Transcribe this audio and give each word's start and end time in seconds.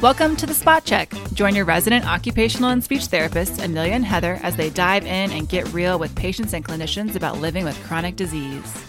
Welcome 0.00 0.36
to 0.36 0.46
the 0.46 0.54
Spot 0.54 0.84
Check. 0.84 1.12
Join 1.32 1.56
your 1.56 1.64
resident 1.64 2.06
occupational 2.06 2.70
and 2.70 2.84
speech 2.84 3.08
therapists, 3.08 3.60
Amelia 3.60 3.94
and 3.94 4.04
Heather, 4.04 4.38
as 4.44 4.54
they 4.54 4.70
dive 4.70 5.04
in 5.04 5.32
and 5.32 5.48
get 5.48 5.66
real 5.72 5.98
with 5.98 6.14
patients 6.14 6.52
and 6.52 6.64
clinicians 6.64 7.16
about 7.16 7.38
living 7.38 7.64
with 7.64 7.76
chronic 7.82 8.14
disease. 8.14 8.84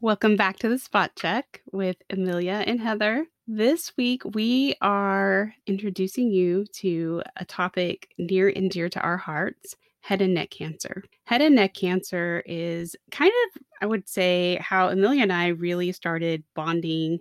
Welcome 0.00 0.36
back 0.36 0.60
to 0.60 0.68
the 0.68 0.78
Spot 0.78 1.10
Check 1.16 1.60
with 1.72 1.96
Amelia 2.08 2.62
and 2.64 2.80
Heather. 2.80 3.26
This 3.48 3.92
week, 3.96 4.22
we 4.24 4.76
are 4.80 5.56
introducing 5.66 6.30
you 6.30 6.64
to 6.74 7.24
a 7.36 7.44
topic 7.44 8.10
near 8.16 8.48
and 8.48 8.70
dear 8.70 8.88
to 8.90 9.00
our 9.00 9.16
hearts 9.16 9.74
head 10.02 10.22
and 10.22 10.34
neck 10.34 10.50
cancer. 10.50 11.02
Head 11.24 11.42
and 11.42 11.56
neck 11.56 11.74
cancer 11.74 12.44
is 12.46 12.94
kind 13.10 13.32
of, 13.44 13.62
I 13.82 13.86
would 13.86 14.08
say, 14.08 14.56
how 14.60 14.88
Amelia 14.88 15.22
and 15.22 15.32
I 15.32 15.48
really 15.48 15.90
started 15.90 16.44
bonding 16.54 17.18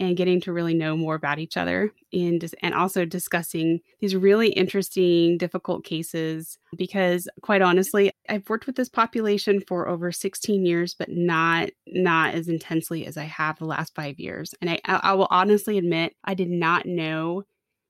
and 0.00 0.16
getting 0.16 0.40
to 0.40 0.52
really 0.52 0.74
know 0.74 0.96
more 0.96 1.14
about 1.14 1.38
each 1.38 1.56
other 1.56 1.92
and 2.12 2.52
and 2.62 2.74
also 2.74 3.04
discussing 3.04 3.80
these 4.00 4.16
really 4.16 4.48
interesting 4.48 5.38
difficult 5.38 5.84
cases 5.84 6.58
because 6.76 7.28
quite 7.42 7.62
honestly 7.62 8.10
I've 8.28 8.48
worked 8.48 8.66
with 8.66 8.76
this 8.76 8.88
population 8.88 9.62
for 9.68 9.86
over 9.86 10.10
16 10.10 10.64
years 10.64 10.94
but 10.98 11.10
not 11.10 11.70
not 11.86 12.34
as 12.34 12.48
intensely 12.48 13.06
as 13.06 13.16
I 13.16 13.24
have 13.24 13.58
the 13.58 13.66
last 13.66 13.94
5 13.94 14.18
years 14.18 14.54
and 14.60 14.70
I 14.70 14.80
I 14.84 15.12
will 15.12 15.28
honestly 15.30 15.78
admit 15.78 16.16
I 16.24 16.34
did 16.34 16.50
not 16.50 16.86
know 16.86 17.44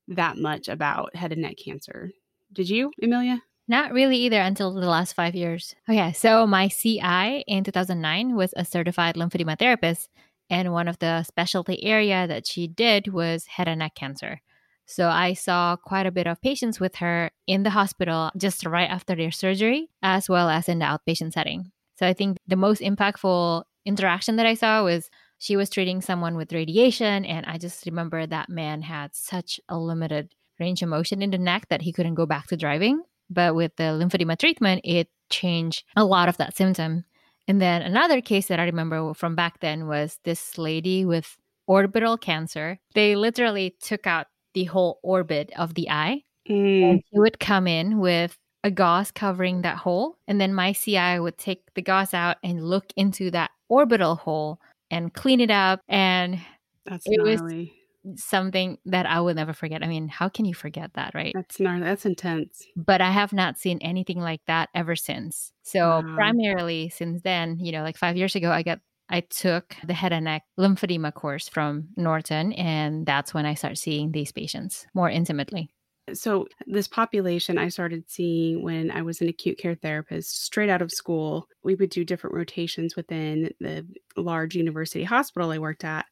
that 0.08 0.36
much 0.36 0.68
about 0.68 1.14
head 1.14 1.32
and 1.32 1.42
neck 1.42 1.56
cancer. 1.64 2.10
Did 2.52 2.68
you, 2.68 2.90
Amelia? 3.00 3.42
Not 3.68 3.92
really 3.92 4.16
either 4.16 4.40
until 4.40 4.74
the 4.74 4.88
last 4.88 5.12
five 5.12 5.36
years. 5.36 5.76
Okay, 5.88 6.12
so 6.12 6.44
my 6.44 6.66
CI 6.66 7.44
in 7.46 7.62
2009 7.62 8.34
was 8.34 8.52
a 8.56 8.64
certified 8.64 9.14
lymphedema 9.14 9.56
therapist 9.56 10.10
and 10.50 10.72
one 10.72 10.88
of 10.88 10.98
the 10.98 11.22
specialty 11.22 11.82
area 11.84 12.26
that 12.26 12.46
she 12.46 12.66
did 12.66 13.12
was 13.12 13.46
head 13.46 13.68
and 13.68 13.78
neck 13.78 13.94
cancer. 13.94 14.40
So 14.86 15.08
I 15.08 15.34
saw 15.34 15.76
quite 15.76 16.06
a 16.06 16.10
bit 16.10 16.26
of 16.26 16.42
patients 16.42 16.80
with 16.80 16.96
her 16.96 17.30
in 17.46 17.62
the 17.62 17.70
hospital 17.70 18.32
just 18.36 18.66
right 18.66 18.90
after 18.90 19.14
their 19.14 19.30
surgery, 19.30 19.88
as 20.02 20.28
well 20.28 20.48
as 20.48 20.68
in 20.68 20.80
the 20.80 20.84
outpatient 20.84 21.32
setting. 21.32 21.70
So 21.96 22.06
I 22.06 22.12
think 22.12 22.38
the 22.48 22.56
most 22.56 22.82
impactful 22.82 23.62
interaction 23.86 24.36
that 24.36 24.46
I 24.46 24.54
saw 24.54 24.82
was 24.82 25.08
she 25.38 25.56
was 25.56 25.70
treating 25.70 26.00
someone 26.00 26.36
with 26.36 26.52
radiation. 26.52 27.24
And 27.24 27.46
I 27.46 27.56
just 27.56 27.86
remember 27.86 28.26
that 28.26 28.48
man 28.48 28.82
had 28.82 29.14
such 29.14 29.60
a 29.68 29.78
limited 29.78 30.32
range 30.58 30.82
of 30.82 30.88
motion 30.88 31.22
in 31.22 31.30
the 31.30 31.38
neck 31.38 31.68
that 31.70 31.82
he 31.82 31.92
couldn't 31.92 32.14
go 32.14 32.26
back 32.26 32.48
to 32.48 32.56
driving. 32.56 33.02
But 33.30 33.54
with 33.54 33.76
the 33.76 33.84
lymphedema 33.84 34.38
treatment, 34.38 34.82
it 34.84 35.08
changed 35.30 35.84
a 35.96 36.04
lot 36.04 36.28
of 36.28 36.36
that 36.38 36.56
symptom. 36.56 37.04
And 37.50 37.60
then 37.60 37.82
another 37.82 38.20
case 38.20 38.46
that 38.46 38.60
I 38.60 38.64
remember 38.64 39.12
from 39.12 39.34
back 39.34 39.58
then 39.58 39.88
was 39.88 40.20
this 40.22 40.56
lady 40.56 41.04
with 41.04 41.36
orbital 41.66 42.16
cancer. 42.16 42.78
They 42.94 43.16
literally 43.16 43.74
took 43.82 44.06
out 44.06 44.28
the 44.54 44.66
whole 44.66 45.00
orbit 45.02 45.50
of 45.58 45.74
the 45.74 45.90
eye. 45.90 46.22
Mm. 46.48 46.90
And 46.90 47.02
she 47.10 47.18
would 47.18 47.40
come 47.40 47.66
in 47.66 47.98
with 47.98 48.38
a 48.62 48.70
gauze 48.70 49.10
covering 49.10 49.62
that 49.62 49.78
hole. 49.78 50.16
And 50.28 50.40
then 50.40 50.54
my 50.54 50.72
CI 50.72 51.18
would 51.18 51.38
take 51.38 51.62
the 51.74 51.82
gauze 51.82 52.14
out 52.14 52.36
and 52.44 52.62
look 52.62 52.84
into 52.94 53.32
that 53.32 53.50
orbital 53.68 54.14
hole 54.14 54.60
and 54.88 55.12
clean 55.12 55.40
it 55.40 55.50
up. 55.50 55.80
And 55.88 56.38
that's 56.84 57.04
it 57.08 57.18
gnarly. 57.18 57.32
was 57.32 57.68
something 58.16 58.78
that 58.86 59.06
I 59.06 59.20
will 59.20 59.34
never 59.34 59.52
forget. 59.52 59.82
I 59.82 59.86
mean, 59.86 60.08
how 60.08 60.28
can 60.28 60.44
you 60.44 60.54
forget 60.54 60.94
that, 60.94 61.14
right? 61.14 61.32
That's 61.34 61.60
gnarly. 61.60 61.84
That's 61.84 62.06
intense. 62.06 62.64
But 62.76 63.00
I 63.00 63.10
have 63.10 63.32
not 63.32 63.58
seen 63.58 63.78
anything 63.80 64.20
like 64.20 64.40
that 64.46 64.68
ever 64.74 64.96
since. 64.96 65.52
So 65.62 66.00
wow. 66.00 66.14
primarily 66.14 66.88
since 66.88 67.22
then, 67.22 67.58
you 67.58 67.72
know, 67.72 67.82
like 67.82 67.96
five 67.96 68.16
years 68.16 68.34
ago, 68.34 68.50
I 68.50 68.62
got 68.62 68.80
I 69.10 69.20
took 69.20 69.74
the 69.84 69.92
head 69.92 70.12
and 70.12 70.24
neck 70.24 70.44
lymphedema 70.58 71.12
course 71.12 71.48
from 71.48 71.88
Norton, 71.96 72.52
and 72.52 73.04
that's 73.04 73.34
when 73.34 73.44
I 73.44 73.54
start 73.54 73.76
seeing 73.76 74.12
these 74.12 74.30
patients 74.30 74.86
more 74.94 75.10
intimately. 75.10 75.68
So, 76.14 76.46
this 76.66 76.88
population 76.88 77.58
I 77.58 77.68
started 77.68 78.04
seeing 78.08 78.62
when 78.62 78.90
I 78.90 79.02
was 79.02 79.20
an 79.20 79.28
acute 79.28 79.58
care 79.58 79.74
therapist 79.74 80.44
straight 80.44 80.70
out 80.70 80.82
of 80.82 80.92
school. 80.92 81.48
We 81.62 81.74
would 81.74 81.90
do 81.90 82.04
different 82.04 82.36
rotations 82.36 82.96
within 82.96 83.50
the 83.60 83.86
large 84.16 84.54
university 84.54 85.04
hospital 85.04 85.50
I 85.50 85.58
worked 85.58 85.84
at. 85.84 86.06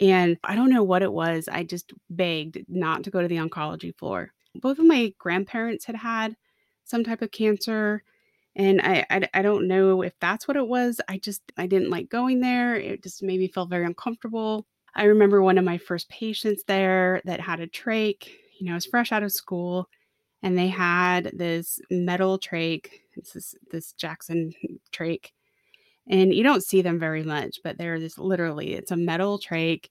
And 0.00 0.38
I 0.44 0.54
don't 0.54 0.70
know 0.70 0.82
what 0.82 1.02
it 1.02 1.12
was. 1.12 1.48
I 1.48 1.64
just 1.64 1.92
begged 2.10 2.64
not 2.68 3.04
to 3.04 3.10
go 3.10 3.20
to 3.20 3.28
the 3.28 3.36
oncology 3.36 3.96
floor. 3.96 4.32
Both 4.54 4.78
of 4.78 4.86
my 4.86 5.12
grandparents 5.18 5.84
had 5.84 5.96
had 5.96 6.36
some 6.84 7.04
type 7.04 7.22
of 7.22 7.30
cancer. 7.30 8.02
And 8.54 8.80
I, 8.80 9.04
I, 9.10 9.28
I 9.34 9.42
don't 9.42 9.68
know 9.68 10.02
if 10.02 10.14
that's 10.20 10.48
what 10.48 10.56
it 10.56 10.66
was. 10.66 11.00
I 11.08 11.18
just, 11.18 11.42
I 11.56 11.66
didn't 11.66 11.90
like 11.90 12.08
going 12.08 12.40
there. 12.40 12.76
It 12.76 13.02
just 13.02 13.22
made 13.22 13.40
me 13.40 13.48
feel 13.48 13.66
very 13.66 13.84
uncomfortable. 13.84 14.66
I 14.94 15.04
remember 15.04 15.42
one 15.42 15.58
of 15.58 15.64
my 15.64 15.78
first 15.78 16.08
patients 16.08 16.64
there 16.66 17.20
that 17.24 17.40
had 17.40 17.60
a 17.60 17.66
trach, 17.66 18.28
you 18.58 18.66
know, 18.66 18.72
I 18.72 18.74
was 18.74 18.86
fresh 18.86 19.12
out 19.12 19.22
of 19.22 19.32
school 19.32 19.88
and 20.42 20.56
they 20.56 20.68
had 20.68 21.32
this 21.34 21.80
metal 21.90 22.38
trach. 22.38 22.86
It's 23.14 23.32
this, 23.32 23.54
this 23.70 23.92
Jackson 23.92 24.52
trach 24.92 25.26
and 26.08 26.34
you 26.34 26.42
don't 26.42 26.64
see 26.64 26.82
them 26.82 26.98
very 26.98 27.22
much, 27.22 27.58
but 27.64 27.78
they're 27.78 28.00
this 28.00 28.18
literally 28.18 28.74
it's 28.74 28.90
a 28.90 28.96
metal 28.96 29.38
trach, 29.38 29.86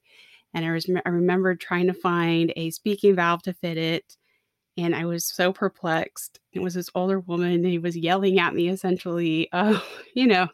and 0.54 0.64
I 0.64 0.72
was 0.72 0.88
I 1.06 1.08
remember 1.10 1.54
trying 1.56 1.86
to 1.88 1.94
find 1.94 2.52
a 2.56 2.70
speaking 2.70 3.14
valve 3.16 3.42
to 3.44 3.54
fit 3.54 3.78
it, 3.78 4.16
and 4.76 4.94
I 4.94 5.06
was 5.06 5.26
so 5.26 5.52
perplexed. 5.52 6.40
It 6.52 6.60
was 6.60 6.74
this 6.74 6.90
older 6.94 7.20
woman, 7.20 7.64
he 7.64 7.78
was 7.78 7.96
yelling 7.96 8.38
at 8.40 8.54
me 8.54 8.68
essentially, 8.68 9.48
oh, 9.54 9.84
you 10.14 10.26
know, 10.26 10.48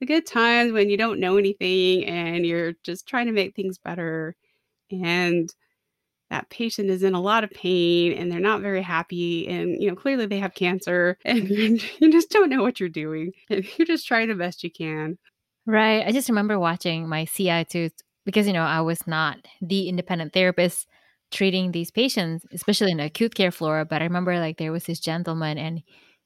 the 0.00 0.06
good 0.06 0.26
times 0.26 0.72
when 0.72 0.90
you 0.90 0.96
don't 0.96 1.20
know 1.20 1.36
anything 1.38 2.04
and 2.06 2.46
you're 2.46 2.74
just 2.84 3.06
trying 3.08 3.26
to 3.26 3.32
make 3.32 3.54
things 3.56 3.78
better, 3.78 4.36
and 4.90 5.50
that 6.30 6.48
patient 6.48 6.88
is 6.88 7.02
in 7.02 7.14
a 7.14 7.20
lot 7.20 7.44
of 7.44 7.50
pain 7.50 8.12
and 8.12 8.30
they're 8.30 8.40
not 8.40 8.62
very 8.62 8.82
happy 8.82 9.46
and 9.48 9.82
you 9.82 9.88
know 9.88 9.96
clearly 9.96 10.26
they 10.26 10.38
have 10.38 10.54
cancer 10.54 11.18
and 11.24 11.48
you 12.00 12.10
just 12.10 12.30
don't 12.30 12.50
know 12.50 12.62
what 12.62 12.80
you're 12.80 12.88
doing 12.88 13.32
and 13.50 13.66
you're 13.76 13.86
just 13.86 14.06
trying 14.06 14.28
the 14.28 14.34
best 14.34 14.64
you 14.64 14.70
can 14.70 15.18
right 15.66 16.06
i 16.06 16.12
just 16.12 16.28
remember 16.28 16.58
watching 16.58 17.08
my 17.08 17.24
ci 17.24 17.64
too 17.64 17.90
because 18.24 18.46
you 18.46 18.52
know 18.52 18.62
i 18.62 18.80
was 18.80 19.06
not 19.06 19.38
the 19.60 19.88
independent 19.88 20.32
therapist 20.32 20.86
treating 21.30 21.70
these 21.70 21.90
patients 21.90 22.44
especially 22.52 22.90
in 22.90 22.96
the 22.96 23.04
acute 23.04 23.34
care 23.34 23.52
floor 23.52 23.84
but 23.84 24.02
i 24.02 24.04
remember 24.04 24.38
like 24.38 24.56
there 24.58 24.72
was 24.72 24.84
this 24.84 25.00
gentleman 25.00 25.58
and 25.58 25.82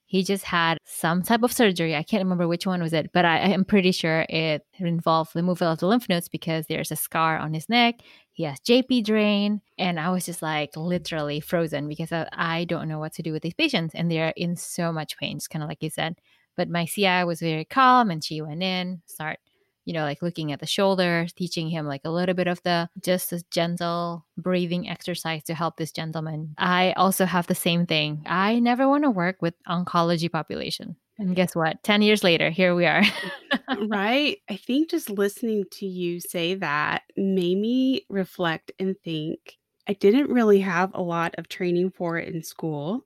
he 0.06 0.22
just 0.22 0.44
had 0.44 0.78
some 0.84 1.22
type 1.22 1.42
of 1.42 1.52
surgery. 1.52 1.96
I 1.96 2.02
can't 2.02 2.22
remember 2.22 2.46
which 2.46 2.66
one 2.66 2.80
was 2.80 2.92
it, 2.92 3.10
but 3.12 3.24
I, 3.24 3.38
am 3.38 3.64
pretty 3.64 3.90
sure 3.90 4.24
it 4.28 4.62
involved 4.78 5.34
removal 5.34 5.66
of 5.66 5.78
the 5.80 5.88
lymph 5.88 6.08
nodes 6.08 6.28
because 6.28 6.66
there's 6.66 6.92
a 6.92 6.96
scar 6.96 7.38
on 7.38 7.54
his 7.54 7.68
neck. 7.68 7.96
Has 8.38 8.60
JP 8.60 9.04
drain. 9.04 9.60
And 9.78 9.98
I 10.00 10.10
was 10.10 10.26
just 10.26 10.42
like 10.42 10.76
literally 10.76 11.40
frozen 11.40 11.88
because 11.88 12.12
I, 12.12 12.28
I 12.32 12.64
don't 12.64 12.88
know 12.88 12.98
what 12.98 13.12
to 13.14 13.22
do 13.22 13.32
with 13.32 13.42
these 13.42 13.54
patients. 13.54 13.94
And 13.94 14.10
they're 14.10 14.32
in 14.36 14.56
so 14.56 14.92
much 14.92 15.16
pain, 15.16 15.38
just 15.38 15.50
kind 15.50 15.62
of 15.62 15.68
like 15.68 15.82
you 15.82 15.90
said. 15.90 16.16
But 16.56 16.68
my 16.68 16.84
CI 16.84 17.24
was 17.24 17.40
very 17.40 17.64
calm 17.64 18.10
and 18.10 18.22
she 18.22 18.40
went 18.40 18.62
in, 18.62 19.02
start 19.06 19.38
you 19.84 19.92
know, 19.92 20.02
like 20.02 20.22
looking 20.22 20.52
at 20.52 20.60
the 20.60 20.66
shoulders, 20.66 21.32
teaching 21.32 21.68
him 21.68 21.86
like 21.86 22.02
a 22.04 22.10
little 22.10 22.34
bit 22.34 22.46
of 22.46 22.62
the 22.62 22.88
just 23.02 23.32
a 23.32 23.42
gentle 23.50 24.24
breathing 24.36 24.88
exercise 24.88 25.44
to 25.44 25.54
help 25.54 25.76
this 25.76 25.92
gentleman. 25.92 26.54
I 26.58 26.92
also 26.92 27.26
have 27.26 27.46
the 27.46 27.54
same 27.54 27.86
thing. 27.86 28.22
I 28.26 28.58
never 28.60 28.88
want 28.88 29.04
to 29.04 29.10
work 29.10 29.36
with 29.40 29.54
oncology 29.68 30.30
population. 30.30 30.96
And 31.18 31.36
guess 31.36 31.54
what? 31.54 31.82
10 31.82 32.02
years 32.02 32.24
later, 32.24 32.50
here 32.50 32.74
we 32.74 32.86
are. 32.86 33.02
right. 33.86 34.38
I 34.48 34.56
think 34.56 34.90
just 34.90 35.10
listening 35.10 35.64
to 35.72 35.86
you 35.86 36.20
say 36.20 36.54
that 36.54 37.02
made 37.16 37.58
me 37.58 38.04
reflect 38.08 38.72
and 38.78 38.96
think 39.04 39.58
I 39.86 39.92
didn't 39.92 40.30
really 40.30 40.60
have 40.60 40.90
a 40.94 41.02
lot 41.02 41.34
of 41.36 41.48
training 41.48 41.90
for 41.90 42.18
it 42.18 42.34
in 42.34 42.42
school. 42.42 43.02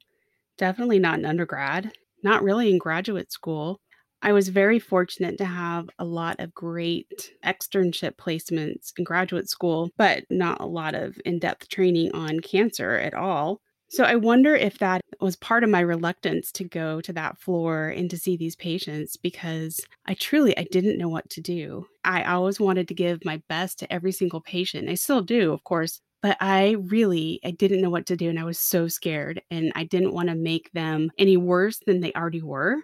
Definitely 0.57 1.01
not 1.01 1.19
in 1.19 1.25
undergrad, 1.25 1.93
not 2.23 2.43
really 2.43 2.71
in 2.71 2.79
graduate 2.79 3.33
school. 3.33 3.81
I 4.23 4.33
was 4.33 4.49
very 4.49 4.79
fortunate 4.79 5.39
to 5.39 5.45
have 5.45 5.89
a 5.99 6.05
lot 6.05 6.41
of 6.41 6.55
great 6.55 7.33
externship 7.45 8.17
placements 8.17 8.93
in 8.97 9.05
graduate 9.05 9.49
school, 9.49 9.91
but 9.97 10.25
not 10.29 10.61
a 10.61 10.67
lot 10.67 10.95
of 10.95 11.17
in 11.25 11.39
depth 11.39 11.69
training 11.69 12.13
on 12.15 12.41
cancer 12.41 12.95
at 12.95 13.15
all. 13.15 13.61
So 13.91 14.05
I 14.05 14.17
wonder 14.17 14.55
if 14.55 14.79
that 14.79 15.01
was 15.21 15.37
part 15.37 15.65
of 15.65 15.71
my 15.71 15.81
reluctance 15.81 16.53
to 16.53 16.65
go 16.65 17.01
to 17.01 17.13
that 17.15 17.39
floor 17.39 17.89
and 17.89 18.11
to 18.11 18.19
see 18.19 18.37
these 18.37 18.55
patients 18.55 19.17
because 19.17 19.81
I 20.07 20.15
truly 20.15 20.57
I 20.59 20.67
didn't 20.71 20.99
know 20.99 21.09
what 21.09 21.29
to 21.31 21.41
do. 21.41 21.87
I 22.05 22.25
always 22.25 22.61
wanted 22.61 22.89
to 22.89 22.95
give 22.95 23.25
my 23.25 23.43
best 23.49 23.79
to 23.79 23.93
every 23.93 24.13
single 24.13 24.43
patient. 24.43 24.91
I 24.91 24.95
still 24.95 25.23
do, 25.23 25.53
of 25.53 25.65
course, 25.65 26.01
but 26.21 26.37
I 26.41 26.77
really 26.79 27.41
I 27.45 27.51
didn't 27.51 27.81
know 27.81 27.91
what 27.91 28.07
to 28.07 28.17
do 28.17 28.29
and 28.29 28.39
I 28.39 28.45
was 28.45 28.59
so 28.59 28.89
scared 28.89 29.41
and 29.51 29.73
I 29.75 29.85
didn't 29.85 30.15
want 30.15 30.29
to 30.29 30.35
make 30.35 30.71
them 30.73 31.11
any 31.19 31.39
worse 31.39 31.81
than 31.87 32.01
they 32.01 32.13
already 32.13 32.43
were. 32.43 32.77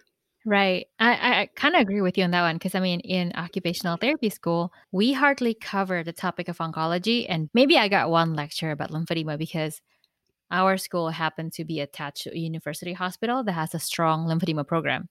Right. 0.46 0.86
I, 0.98 1.12
I 1.12 1.48
kind 1.56 1.74
of 1.74 1.80
agree 1.80 2.02
with 2.02 2.18
you 2.18 2.24
on 2.24 2.30
that 2.32 2.42
one 2.42 2.56
because 2.56 2.74
I 2.74 2.80
mean, 2.80 3.00
in 3.00 3.32
occupational 3.34 3.96
therapy 3.96 4.28
school, 4.28 4.72
we 4.92 5.12
hardly 5.12 5.54
cover 5.54 6.02
the 6.02 6.12
topic 6.12 6.48
of 6.48 6.58
oncology. 6.58 7.24
And 7.28 7.48
maybe 7.54 7.78
I 7.78 7.88
got 7.88 8.10
one 8.10 8.34
lecture 8.34 8.70
about 8.70 8.90
lymphedema 8.90 9.38
because 9.38 9.80
our 10.54 10.78
school 10.78 11.10
happened 11.10 11.52
to 11.54 11.64
be 11.64 11.80
attached 11.80 12.22
to 12.22 12.34
a 12.34 12.38
university 12.38 12.92
hospital 12.92 13.42
that 13.44 13.52
has 13.52 13.74
a 13.74 13.78
strong 13.80 14.26
lymphedema 14.26 14.66
program. 14.66 15.08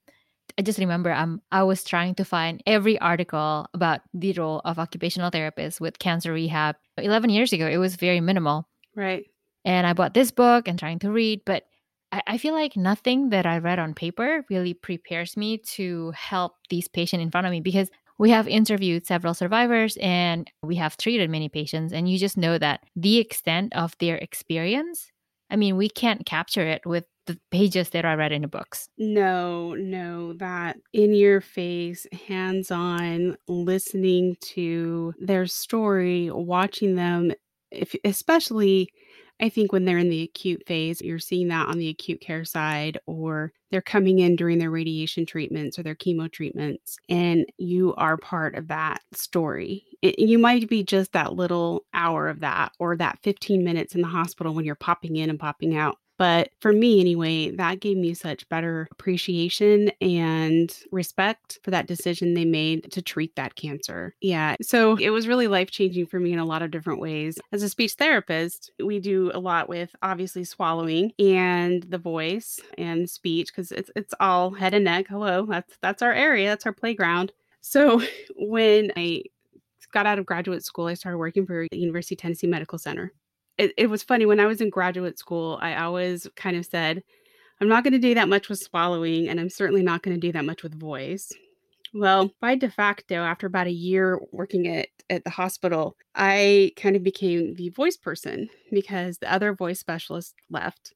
I 0.58 0.62
just 0.62 0.80
remember 0.80 1.12
um, 1.12 1.42
I 1.52 1.64
was 1.64 1.84
trying 1.84 2.16
to 2.16 2.26
find 2.26 2.64
every 2.66 2.98
article 3.00 3.68
about 3.74 4.02
the 4.14 4.34
role 4.34 4.62
of 4.66 4.80
occupational 4.80 5.32
therapists 5.32 5.82
with 5.82 6.00
cancer 6.00 6.32
rehab. 6.32 6.76
11 6.98 7.30
years 7.30 7.52
ago, 7.54 7.68
it 7.68 7.78
was 7.78 7.96
very 7.96 8.22
minimal. 8.22 8.68
Right. 8.96 9.26
And 9.66 9.86
I 9.86 9.94
bought 9.94 10.14
this 10.14 10.32
book 10.32 10.68
and 10.68 10.80
trying 10.80 11.00
to 11.00 11.12
read, 11.12 11.42
but 11.46 11.64
I, 12.12 12.22
I 12.28 12.38
feel 12.38 12.54
like 12.54 12.78
nothing 12.78 13.30
that 13.30 13.46
I 13.46 13.58
read 13.58 13.80
on 13.80 13.94
paper 13.94 14.46
really 14.50 14.74
prepares 14.74 15.36
me 15.36 15.58
to 15.76 16.12
help 16.12 16.54
these 16.70 16.88
patients 16.88 17.22
in 17.22 17.32
front 17.32 17.48
of 17.48 17.52
me 17.52 17.60
because 17.60 17.90
we 18.20 18.30
have 18.30 18.48
interviewed 18.48 19.08
several 19.08 19.34
survivors 19.34 19.98
and 20.00 20.50
we 20.62 20.76
have 20.76 20.98
treated 20.98 21.30
many 21.30 21.50
patients, 21.50 21.92
and 21.92 22.10
you 22.10 22.18
just 22.18 22.38
know 22.38 22.58
that 22.58 22.82
the 22.96 23.18
extent 23.18 23.74
of 23.76 23.98
their 23.98 24.18
experience, 24.18 25.12
I 25.54 25.56
mean, 25.56 25.78
we 25.78 25.88
can't 25.88 26.26
capture 26.26 26.66
it 26.66 26.82
with 26.84 27.06
the 27.28 27.40
pages 27.52 27.92
that 27.92 28.06
I 28.06 28.16
read 28.16 28.32
in 28.32 28.42
the 28.42 28.48
books. 28.48 28.90
No, 28.98 29.76
no, 29.76 30.34
that 30.34 30.78
in 30.92 31.14
your 31.14 31.42
face, 31.42 32.08
hands 32.28 32.72
on, 32.72 33.38
listening 33.48 34.36
to 34.42 35.14
their 35.20 35.46
story, 35.46 36.32
watching 36.32 36.96
them, 36.96 37.32
if, 37.72 37.96
especially 38.04 38.90
I 39.42 39.50
think 39.50 39.72
when 39.72 39.86
they're 39.86 39.98
in 39.98 40.10
the 40.10 40.24
acute 40.24 40.64
phase, 40.68 41.02
you're 41.02 41.20
seeing 41.20 41.50
that 41.50 41.68
on 41.68 41.78
the 41.78 41.90
acute 41.90 42.22
care 42.22 42.46
side, 42.46 42.98
or 43.06 43.52
they're 43.72 43.82
coming 43.82 44.20
in 44.20 44.36
during 44.36 44.60
their 44.60 44.72
radiation 44.72 45.26
treatments 45.26 45.78
or 45.78 45.84
their 45.84 45.96
chemo 45.96 46.32
treatments, 46.32 46.98
and 47.10 47.46
you 47.58 47.94
are 47.96 48.18
part 48.18 48.56
of 48.56 48.68
that 48.70 49.02
story. 49.12 49.86
It, 50.02 50.20
you 50.20 50.38
might 50.38 50.70
be 50.70 50.84
just 50.84 51.12
that 51.14 51.34
little 51.34 51.84
hour 51.94 52.28
of 52.30 52.40
that, 52.42 52.72
or 52.80 52.96
that 52.98 53.20
15 53.24 53.64
minutes 53.64 53.96
in 53.96 54.02
the 54.02 54.08
hospital 54.08 54.54
when 54.54 54.66
you're 54.66 54.76
popping 54.76 55.16
in 55.18 55.30
and 55.30 55.40
popping 55.40 55.76
out. 55.76 55.98
But 56.24 56.52
for 56.62 56.72
me, 56.72 57.02
anyway, 57.02 57.52
that 57.52 57.82
gave 57.82 57.98
me 57.98 58.14
such 58.14 58.48
better 58.48 58.88
appreciation 58.92 59.92
and 60.00 60.74
respect 60.90 61.60
for 61.64 61.72
that 61.72 61.86
decision 61.86 62.34
they 62.34 62.46
made 62.46 62.90
to 62.94 63.02
treat 63.02 63.36
that 63.36 63.56
cancer. 63.56 64.16
Yeah. 64.22 64.56
So 64.62 64.96
it 64.96 65.10
was 65.10 65.28
really 65.28 65.48
life 65.48 65.70
changing 65.70 66.06
for 66.06 66.22
me 66.22 66.32
in 66.32 66.40
a 66.40 66.46
lot 66.46 66.62
of 66.62 66.72
different 66.72 67.02
ways. 67.02 67.40
As 67.52 67.62
a 67.62 67.68
speech 67.68 67.96
therapist, 67.96 68.72
we 68.82 69.02
do 69.02 69.32
a 69.34 69.40
lot 69.40 69.68
with 69.68 69.94
obviously 70.02 70.46
swallowing 70.46 71.12
and 71.20 71.84
the 71.84 71.98
voice 71.98 72.58
and 72.78 73.10
speech 73.10 73.48
because 73.48 73.74
it's, 73.74 73.92
it's 73.94 74.14
all 74.22 74.52
head 74.52 74.74
and 74.74 74.86
neck. 74.86 75.08
Hello. 75.10 75.46
That's, 75.46 75.78
that's 75.82 76.02
our 76.02 76.14
area. 76.14 76.48
That's 76.48 76.66
our 76.66 76.72
playground. 76.72 77.34
So 77.60 78.02
when 78.38 78.94
I 78.96 79.24
got 79.92 80.06
out 80.06 80.20
of 80.20 80.26
graduate 80.26 80.64
school, 80.64 80.88
I 80.88 80.94
started 80.94 81.18
working 81.18 81.46
for 81.46 81.68
the 81.70 81.78
University 81.78 82.16
of 82.16 82.20
Tennessee 82.20 82.48
Medical 82.48 82.78
Center 82.78 83.12
it, 83.58 83.74
it 83.78 83.90
was 83.90 84.04
funny 84.04 84.26
when 84.26 84.40
I 84.40 84.46
was 84.46 84.62
in 84.62 84.70
graduate 84.70 85.20
school, 85.20 85.60
I 85.62 85.76
always 85.76 86.28
kind 86.36 86.58
of 86.58 86.66
said, 86.66 87.04
I'm 87.62 87.68
not 87.68 87.84
going 87.84 87.94
to 87.94 88.00
do 88.00 88.16
that 88.16 88.30
much 88.30 88.50
with 88.50 88.60
swallowing, 88.60 89.30
and 89.30 89.40
I'm 89.40 89.50
certainly 89.50 89.84
not 89.84 90.04
going 90.04 90.16
to 90.16 90.28
do 90.28 90.32
that 90.34 90.46
much 90.46 90.64
with 90.64 90.80
voice. 90.80 91.32
Well, 91.94 92.32
by 92.42 92.56
de 92.56 92.72
facto, 92.72 93.16
after 93.16 93.46
about 93.46 93.68
a 93.68 93.72
year 93.72 94.20
working 94.32 94.68
at, 94.68 94.88
at 95.10 95.24
the 95.24 95.30
hospital, 95.30 95.96
I 96.16 96.72
kind 96.76 96.96
of 96.96 97.04
became 97.04 97.54
the 97.54 97.70
voice 97.70 97.98
person 97.98 98.50
because 98.72 99.20
the 99.20 99.32
other 99.32 99.54
voice 99.54 99.80
specialist 99.80 100.34
left. 100.50 100.94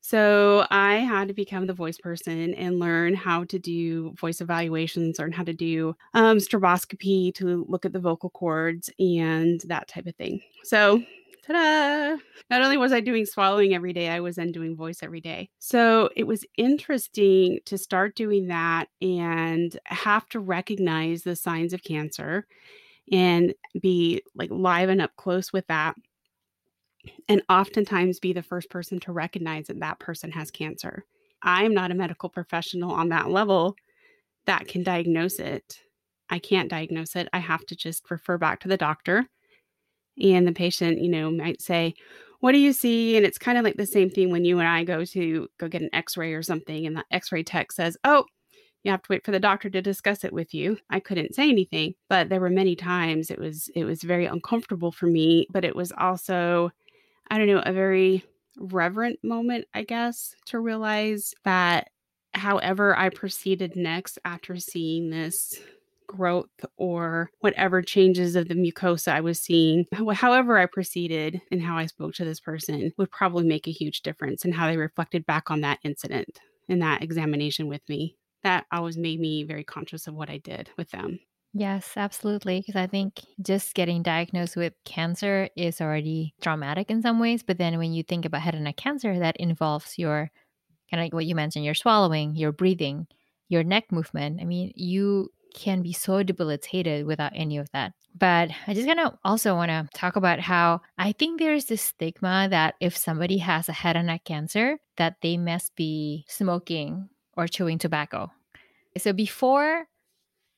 So 0.00 0.66
I 0.70 0.96
had 0.96 1.28
to 1.28 1.34
become 1.34 1.66
the 1.66 1.74
voice 1.74 1.98
person 1.98 2.54
and 2.54 2.80
learn 2.80 3.14
how 3.14 3.44
to 3.44 3.58
do 3.58 4.12
voice 4.12 4.40
evaluations, 4.40 5.18
learn 5.18 5.30
how 5.30 5.44
to 5.44 5.52
do 5.52 5.94
um, 6.14 6.38
stroboscopy 6.38 7.34
to 7.34 7.64
look 7.68 7.84
at 7.84 7.92
the 7.92 8.00
vocal 8.00 8.30
cords 8.30 8.90
and 8.98 9.60
that 9.66 9.88
type 9.88 10.06
of 10.06 10.16
thing. 10.16 10.40
So 10.64 11.02
ta-da! 11.46 12.16
Not 12.50 12.62
only 12.62 12.76
was 12.76 12.92
I 12.92 13.00
doing 13.00 13.26
swallowing 13.26 13.74
every 13.74 13.92
day, 13.92 14.08
I 14.08 14.20
was 14.20 14.36
then 14.36 14.52
doing 14.52 14.76
voice 14.76 15.02
every 15.02 15.20
day. 15.20 15.50
So 15.58 16.10
it 16.16 16.24
was 16.24 16.44
interesting 16.56 17.60
to 17.66 17.78
start 17.78 18.14
doing 18.14 18.48
that 18.48 18.88
and 19.00 19.78
have 19.84 20.28
to 20.30 20.40
recognize 20.40 21.22
the 21.22 21.36
signs 21.36 21.72
of 21.72 21.82
cancer 21.82 22.46
and 23.12 23.54
be 23.80 24.22
like 24.34 24.50
live 24.50 24.88
and 24.88 25.00
up 25.00 25.16
close 25.16 25.52
with 25.52 25.66
that. 25.68 25.94
And 27.28 27.42
oftentimes 27.48 28.20
be 28.20 28.32
the 28.32 28.42
first 28.42 28.70
person 28.70 29.00
to 29.00 29.12
recognize 29.12 29.68
that 29.68 29.80
that 29.80 29.98
person 29.98 30.30
has 30.32 30.50
cancer. 30.50 31.04
I 31.42 31.64
am 31.64 31.72
not 31.72 31.90
a 31.90 31.94
medical 31.94 32.28
professional 32.28 32.92
on 32.92 33.08
that 33.08 33.30
level 33.30 33.74
that 34.46 34.68
can 34.68 34.82
diagnose 34.82 35.38
it. 35.38 35.80
I 36.28 36.38
can't 36.38 36.68
diagnose 36.68 37.16
it. 37.16 37.28
I 37.32 37.38
have 37.38 37.64
to 37.66 37.76
just 37.76 38.10
refer 38.10 38.38
back 38.38 38.60
to 38.60 38.68
the 38.68 38.76
doctor 38.76 39.26
and 40.20 40.46
the 40.46 40.52
patient, 40.52 41.00
you 41.00 41.08
know, 41.08 41.30
might 41.30 41.60
say, 41.60 41.94
what 42.40 42.52
do 42.52 42.58
you 42.58 42.72
see? 42.72 43.16
And 43.16 43.26
it's 43.26 43.38
kind 43.38 43.58
of 43.58 43.64
like 43.64 43.76
the 43.76 43.86
same 43.86 44.10
thing 44.10 44.30
when 44.30 44.44
you 44.44 44.58
and 44.58 44.68
I 44.68 44.84
go 44.84 45.04
to 45.04 45.48
go 45.58 45.68
get 45.68 45.82
an 45.82 45.90
x-ray 45.92 46.32
or 46.32 46.42
something 46.42 46.86
and 46.86 46.96
the 46.96 47.04
x-ray 47.10 47.42
tech 47.42 47.72
says, 47.72 47.96
oh, 48.04 48.24
you 48.82 48.90
have 48.90 49.02
to 49.02 49.08
wait 49.10 49.24
for 49.24 49.30
the 49.30 49.40
doctor 49.40 49.68
to 49.68 49.82
discuss 49.82 50.24
it 50.24 50.32
with 50.32 50.54
you. 50.54 50.78
I 50.88 51.00
couldn't 51.00 51.34
say 51.34 51.50
anything, 51.50 51.94
but 52.08 52.30
there 52.30 52.40
were 52.40 52.48
many 52.48 52.76
times 52.76 53.30
it 53.30 53.38
was 53.38 53.68
it 53.74 53.84
was 53.84 54.02
very 54.02 54.24
uncomfortable 54.26 54.90
for 54.90 55.06
me, 55.06 55.46
but 55.50 55.64
it 55.64 55.76
was 55.76 55.92
also 55.98 56.70
I 57.30 57.38
don't 57.38 57.46
know, 57.46 57.62
a 57.64 57.72
very 57.72 58.24
reverent 58.58 59.18
moment, 59.22 59.66
I 59.74 59.82
guess, 59.82 60.34
to 60.46 60.58
realize 60.58 61.34
that 61.44 61.90
however 62.34 62.96
I 62.96 63.10
proceeded 63.10 63.76
next 63.76 64.18
after 64.24 64.56
seeing 64.56 65.10
this 65.10 65.60
growth 66.12 66.50
or 66.76 67.30
whatever 67.40 67.82
changes 67.82 68.36
of 68.36 68.48
the 68.48 68.54
mucosa 68.54 69.12
I 69.12 69.20
was 69.20 69.40
seeing, 69.40 69.86
however 70.12 70.58
I 70.58 70.66
proceeded 70.66 71.40
and 71.50 71.62
how 71.62 71.76
I 71.76 71.86
spoke 71.86 72.14
to 72.14 72.24
this 72.24 72.40
person 72.40 72.92
would 72.98 73.10
probably 73.10 73.46
make 73.46 73.66
a 73.66 73.72
huge 73.72 74.02
difference 74.02 74.44
in 74.44 74.52
how 74.52 74.66
they 74.66 74.76
reflected 74.76 75.26
back 75.26 75.50
on 75.50 75.60
that 75.62 75.78
incident 75.84 76.40
and 76.68 76.82
that 76.82 77.02
examination 77.02 77.68
with 77.68 77.82
me. 77.88 78.16
That 78.42 78.66
always 78.72 78.96
made 78.96 79.20
me 79.20 79.44
very 79.44 79.64
conscious 79.64 80.06
of 80.06 80.14
what 80.14 80.30
I 80.30 80.38
did 80.38 80.70
with 80.76 80.90
them. 80.90 81.18
Yes, 81.52 81.94
absolutely. 81.96 82.60
Because 82.60 82.76
I 82.76 82.86
think 82.86 83.20
just 83.42 83.74
getting 83.74 84.02
diagnosed 84.02 84.56
with 84.56 84.72
cancer 84.84 85.48
is 85.56 85.80
already 85.80 86.34
traumatic 86.40 86.90
in 86.90 87.02
some 87.02 87.18
ways. 87.18 87.42
But 87.42 87.58
then 87.58 87.76
when 87.78 87.92
you 87.92 88.02
think 88.02 88.24
about 88.24 88.42
head 88.42 88.54
and 88.54 88.64
neck 88.64 88.76
cancer, 88.76 89.18
that 89.18 89.36
involves 89.36 89.98
your 89.98 90.30
kind 90.90 91.00
of 91.00 91.06
like 91.06 91.12
what 91.12 91.26
you 91.26 91.34
mentioned, 91.34 91.64
your 91.64 91.74
swallowing, 91.74 92.36
your 92.36 92.52
breathing, 92.52 93.06
your 93.48 93.64
neck 93.64 93.90
movement. 93.90 94.40
I 94.40 94.44
mean, 94.44 94.72
you 94.76 95.30
can 95.54 95.82
be 95.82 95.92
so 95.92 96.22
debilitated 96.22 97.06
without 97.06 97.32
any 97.34 97.58
of 97.58 97.70
that. 97.72 97.92
But 98.18 98.50
I 98.66 98.74
just 98.74 98.86
kind 98.86 99.00
of 99.00 99.14
also 99.24 99.54
want 99.54 99.70
to 99.70 99.88
talk 99.94 100.16
about 100.16 100.40
how 100.40 100.80
I 100.98 101.12
think 101.12 101.38
there's 101.38 101.66
this 101.66 101.82
stigma 101.82 102.48
that 102.50 102.74
if 102.80 102.96
somebody 102.96 103.38
has 103.38 103.68
a 103.68 103.72
head 103.72 103.96
and 103.96 104.06
neck 104.06 104.24
cancer, 104.24 104.78
that 104.96 105.16
they 105.22 105.36
must 105.36 105.74
be 105.76 106.24
smoking 106.28 107.08
or 107.36 107.46
chewing 107.46 107.78
tobacco. 107.78 108.30
So 108.98 109.12
before 109.12 109.86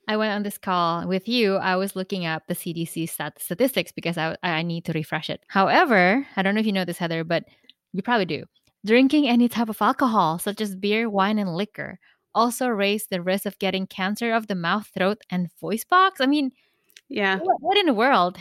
I 0.09 0.17
went 0.17 0.33
on 0.33 0.43
this 0.43 0.59
call 0.59 1.07
with 1.07 1.29
you, 1.29 1.57
I 1.57 1.77
was 1.77 1.95
looking 1.95 2.27
up 2.27 2.45
the 2.47 2.55
CDC 2.55 3.09
stat- 3.09 3.41
statistics 3.41 3.93
because 3.93 4.19
I, 4.19 4.37
I 4.43 4.63
need 4.63 4.85
to 4.87 4.93
refresh 4.93 5.31
it. 5.31 5.43
However, 5.49 6.27
I 6.37 6.43
don't 6.43 6.55
know 6.55 6.61
if 6.61 6.67
you 6.67 6.73
know 6.73 6.85
this, 6.85 6.99
Heather, 6.99 7.23
but 7.23 7.45
you 7.93 8.03
probably 8.03 8.27
do. 8.27 8.45
Drinking 8.85 9.29
any 9.29 9.49
type 9.49 9.69
of 9.69 9.81
alcohol, 9.81 10.39
such 10.41 10.61
as 10.61 10.75
beer, 10.75 11.09
wine, 11.09 11.39
and 11.39 11.55
liquor, 11.55 12.01
also 12.35 12.69
raise 12.69 13.07
the 13.07 13.23
risk 13.23 13.47
of 13.47 13.59
getting 13.59 13.87
cancer 13.87 14.33
of 14.33 14.47
the 14.47 14.55
mouth, 14.55 14.91
throat, 14.95 15.19
and 15.31 15.51
voice 15.61 15.85
box? 15.85 16.21
I 16.21 16.27
mean, 16.27 16.53
yeah. 17.09 17.39
What, 17.39 17.57
what 17.61 17.77
in 17.77 17.87
the 17.87 17.95
world? 17.95 18.39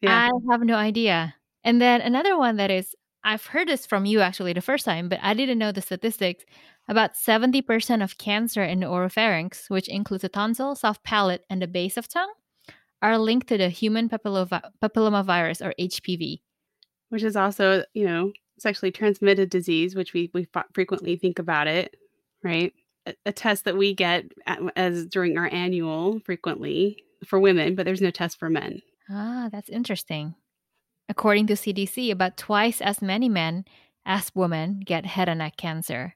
Yeah. 0.00 0.28
I 0.28 0.52
have 0.52 0.62
no 0.62 0.74
idea. 0.74 1.34
And 1.64 1.80
then 1.80 2.00
another 2.00 2.36
one 2.36 2.56
that 2.56 2.70
is, 2.70 2.94
I've 3.24 3.46
heard 3.46 3.68
this 3.68 3.86
from 3.86 4.04
you 4.04 4.20
actually 4.20 4.52
the 4.52 4.60
first 4.60 4.84
time, 4.84 5.08
but 5.08 5.20
I 5.22 5.34
didn't 5.34 5.58
know 5.58 5.70
the 5.70 5.82
statistics. 5.82 6.44
About 6.88 7.14
70% 7.14 8.02
of 8.02 8.18
cancer 8.18 8.64
in 8.64 8.80
the 8.80 8.86
oropharynx, 8.86 9.70
which 9.70 9.86
includes 9.86 10.22
the 10.22 10.28
tonsil, 10.28 10.74
soft 10.74 11.04
palate, 11.04 11.44
and 11.48 11.62
the 11.62 11.68
base 11.68 11.96
of 11.96 12.08
tongue, 12.08 12.32
are 13.00 13.18
linked 13.18 13.46
to 13.48 13.58
the 13.58 13.68
human 13.68 14.08
papillomavirus 14.08 15.64
or 15.64 15.72
HPV. 15.78 16.40
Which 17.10 17.22
is 17.22 17.36
also, 17.36 17.84
you 17.94 18.06
know, 18.06 18.32
sexually 18.58 18.90
transmitted 18.90 19.50
disease, 19.50 19.94
which 19.94 20.12
we, 20.12 20.30
we 20.34 20.48
frequently 20.72 21.16
think 21.16 21.38
about 21.38 21.68
it, 21.68 21.94
right? 22.42 22.72
A 23.26 23.32
test 23.32 23.64
that 23.64 23.76
we 23.76 23.94
get 23.94 24.24
as 24.76 25.06
during 25.06 25.36
our 25.38 25.48
annual 25.52 26.20
frequently 26.20 27.04
for 27.26 27.38
women, 27.38 27.74
but 27.74 27.84
there's 27.84 28.00
no 28.00 28.10
test 28.10 28.38
for 28.38 28.48
men. 28.48 28.80
Ah, 29.10 29.48
that's 29.50 29.68
interesting. 29.68 30.34
According 31.08 31.48
to 31.48 31.54
CDC, 31.54 32.10
about 32.10 32.36
twice 32.36 32.80
as 32.80 33.02
many 33.02 33.28
men 33.28 33.64
as 34.06 34.34
women 34.34 34.80
get 34.80 35.04
head 35.04 35.28
and 35.28 35.38
neck 35.38 35.56
cancer. 35.56 36.14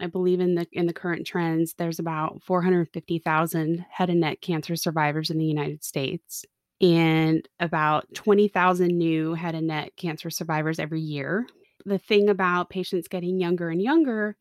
I 0.00 0.06
believe 0.06 0.40
in 0.40 0.56
the 0.56 0.66
in 0.72 0.86
the 0.86 0.92
current 0.92 1.26
trends, 1.26 1.74
there's 1.74 1.98
about 1.98 2.42
450,000 2.42 3.86
head 3.90 4.10
and 4.10 4.20
neck 4.20 4.40
cancer 4.40 4.74
survivors 4.74 5.30
in 5.30 5.38
the 5.38 5.44
United 5.44 5.84
States 5.84 6.44
and 6.80 7.48
about 7.60 8.12
20,000 8.14 8.88
new 8.88 9.34
head 9.34 9.54
and 9.54 9.68
neck 9.68 9.92
cancer 9.96 10.30
survivors 10.30 10.80
every 10.80 11.00
year. 11.00 11.46
The 11.84 11.98
thing 11.98 12.28
about 12.28 12.70
patients 12.70 13.06
getting 13.06 13.38
younger 13.38 13.68
and 13.68 13.80
younger 13.80 14.36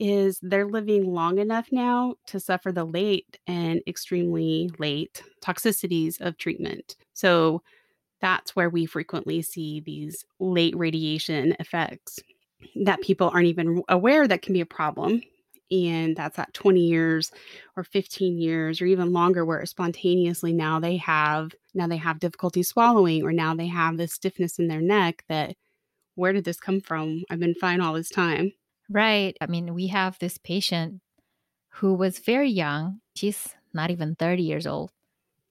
is 0.00 0.38
they're 0.42 0.66
living 0.66 1.12
long 1.12 1.38
enough 1.38 1.68
now 1.72 2.14
to 2.26 2.40
suffer 2.40 2.72
the 2.72 2.84
late 2.84 3.38
and 3.46 3.80
extremely 3.86 4.70
late 4.78 5.22
toxicities 5.42 6.20
of 6.20 6.36
treatment. 6.38 6.96
So 7.14 7.62
that's 8.20 8.54
where 8.56 8.70
we 8.70 8.86
frequently 8.86 9.42
see 9.42 9.80
these 9.80 10.24
late 10.40 10.76
radiation 10.76 11.54
effects 11.60 12.20
that 12.84 13.00
people 13.02 13.30
aren't 13.32 13.46
even 13.46 13.82
aware 13.88 14.28
that 14.28 14.42
can 14.42 14.52
be 14.54 14.60
a 14.60 14.66
problem. 14.66 15.22
and 15.70 16.16
that's 16.16 16.38
at 16.38 16.52
20 16.54 16.80
years 16.80 17.30
or 17.76 17.84
15 17.84 18.38
years 18.38 18.80
or 18.82 18.86
even 18.86 19.12
longer 19.12 19.44
where 19.44 19.64
spontaneously 19.66 20.52
now 20.52 20.78
they 20.78 20.96
have 20.98 21.52
now 21.74 21.86
they 21.86 21.96
have 21.96 22.20
difficulty 22.20 22.62
swallowing 22.62 23.22
or 23.24 23.32
now 23.32 23.54
they 23.54 23.66
have 23.68 23.96
this 23.96 24.12
stiffness 24.12 24.58
in 24.58 24.68
their 24.68 24.80
neck 24.82 25.24
that 25.28 25.56
where 26.16 26.32
did 26.32 26.44
this 26.44 26.60
come 26.60 26.80
from 26.80 27.22
i've 27.30 27.40
been 27.40 27.54
fine 27.54 27.80
all 27.80 27.94
this 27.94 28.10
time 28.10 28.52
right 28.92 29.36
i 29.40 29.46
mean 29.46 29.74
we 29.74 29.88
have 29.88 30.18
this 30.18 30.38
patient 30.38 31.00
who 31.76 31.94
was 31.94 32.18
very 32.18 32.48
young 32.48 33.00
she's 33.14 33.54
not 33.72 33.90
even 33.90 34.14
30 34.14 34.42
years 34.42 34.66
old 34.66 34.90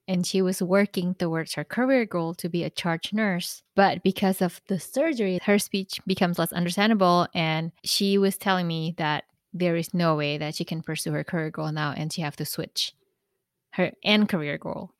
and 0.08 0.26
she 0.26 0.42
was 0.42 0.60
working 0.62 1.14
towards 1.14 1.54
her 1.54 1.64
career 1.64 2.04
goal 2.04 2.34
to 2.34 2.48
be 2.48 2.64
a 2.64 2.70
charge 2.70 3.12
nurse. 3.12 3.62
But 3.76 4.02
because 4.02 4.42
of 4.42 4.60
the 4.66 4.80
surgery, 4.80 5.38
her 5.44 5.60
speech 5.60 6.00
becomes 6.08 6.40
less 6.40 6.52
understandable. 6.52 7.28
And 7.34 7.70
she 7.84 8.18
was 8.18 8.36
telling 8.36 8.66
me 8.66 8.94
that 8.98 9.24
there 9.52 9.76
is 9.76 9.94
no 9.94 10.16
way 10.16 10.38
that 10.38 10.54
she 10.54 10.64
can 10.64 10.82
pursue 10.82 11.12
her 11.12 11.24
career 11.24 11.50
goal 11.50 11.70
now 11.72 11.92
and 11.96 12.12
she 12.12 12.22
have 12.22 12.36
to 12.36 12.44
switch 12.44 12.94
her 13.72 13.92
end 14.02 14.28
career 14.28 14.58
goal 14.58 14.90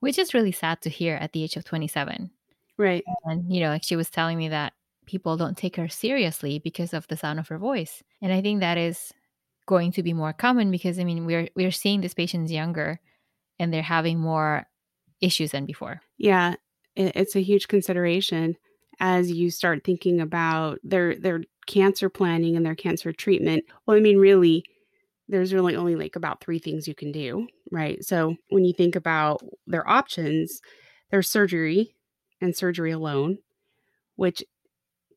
which 0.00 0.18
is 0.18 0.34
really 0.34 0.52
sad 0.52 0.80
to 0.80 0.90
hear 0.90 1.16
at 1.16 1.32
the 1.32 1.42
age 1.42 1.56
of 1.56 1.64
27 1.64 2.30
right 2.76 3.04
and 3.24 3.52
you 3.52 3.60
know 3.60 3.68
like 3.68 3.84
she 3.84 3.96
was 3.96 4.10
telling 4.10 4.38
me 4.38 4.48
that 4.48 4.72
people 5.08 5.36
don't 5.36 5.56
take 5.56 5.76
her 5.76 5.88
seriously 5.88 6.58
because 6.58 6.94
of 6.94 7.08
the 7.08 7.16
sound 7.16 7.38
of 7.38 7.48
her 7.48 7.58
voice 7.58 8.02
and 8.22 8.32
i 8.32 8.40
think 8.40 8.60
that 8.60 8.78
is 8.78 9.12
going 9.66 9.90
to 9.90 10.02
be 10.02 10.12
more 10.12 10.32
common 10.32 10.70
because 10.70 10.98
i 10.98 11.04
mean 11.04 11.26
we're 11.26 11.48
we're 11.56 11.72
seeing 11.72 12.00
these 12.00 12.14
patients 12.14 12.52
younger 12.52 13.00
and 13.58 13.72
they're 13.72 13.82
having 13.82 14.18
more 14.18 14.66
issues 15.20 15.50
than 15.50 15.66
before 15.66 16.00
yeah 16.16 16.54
it's 16.94 17.36
a 17.36 17.40
huge 17.40 17.68
consideration 17.68 18.56
as 19.00 19.30
you 19.30 19.50
start 19.50 19.84
thinking 19.84 20.20
about 20.20 20.78
their 20.82 21.14
their 21.16 21.42
cancer 21.66 22.08
planning 22.08 22.56
and 22.56 22.66
their 22.66 22.74
cancer 22.74 23.12
treatment. 23.12 23.64
Well, 23.86 23.96
I 23.96 24.00
mean, 24.00 24.18
really, 24.18 24.64
there's 25.28 25.54
really 25.54 25.76
only 25.76 25.94
like 25.94 26.16
about 26.16 26.40
three 26.40 26.58
things 26.58 26.88
you 26.88 26.94
can 26.94 27.12
do, 27.12 27.46
right? 27.70 28.02
So 28.04 28.34
when 28.48 28.64
you 28.64 28.72
think 28.72 28.96
about 28.96 29.42
their 29.66 29.88
options, 29.88 30.60
there's 31.10 31.28
surgery 31.28 31.94
and 32.40 32.56
surgery 32.56 32.90
alone, 32.90 33.38
which 34.16 34.42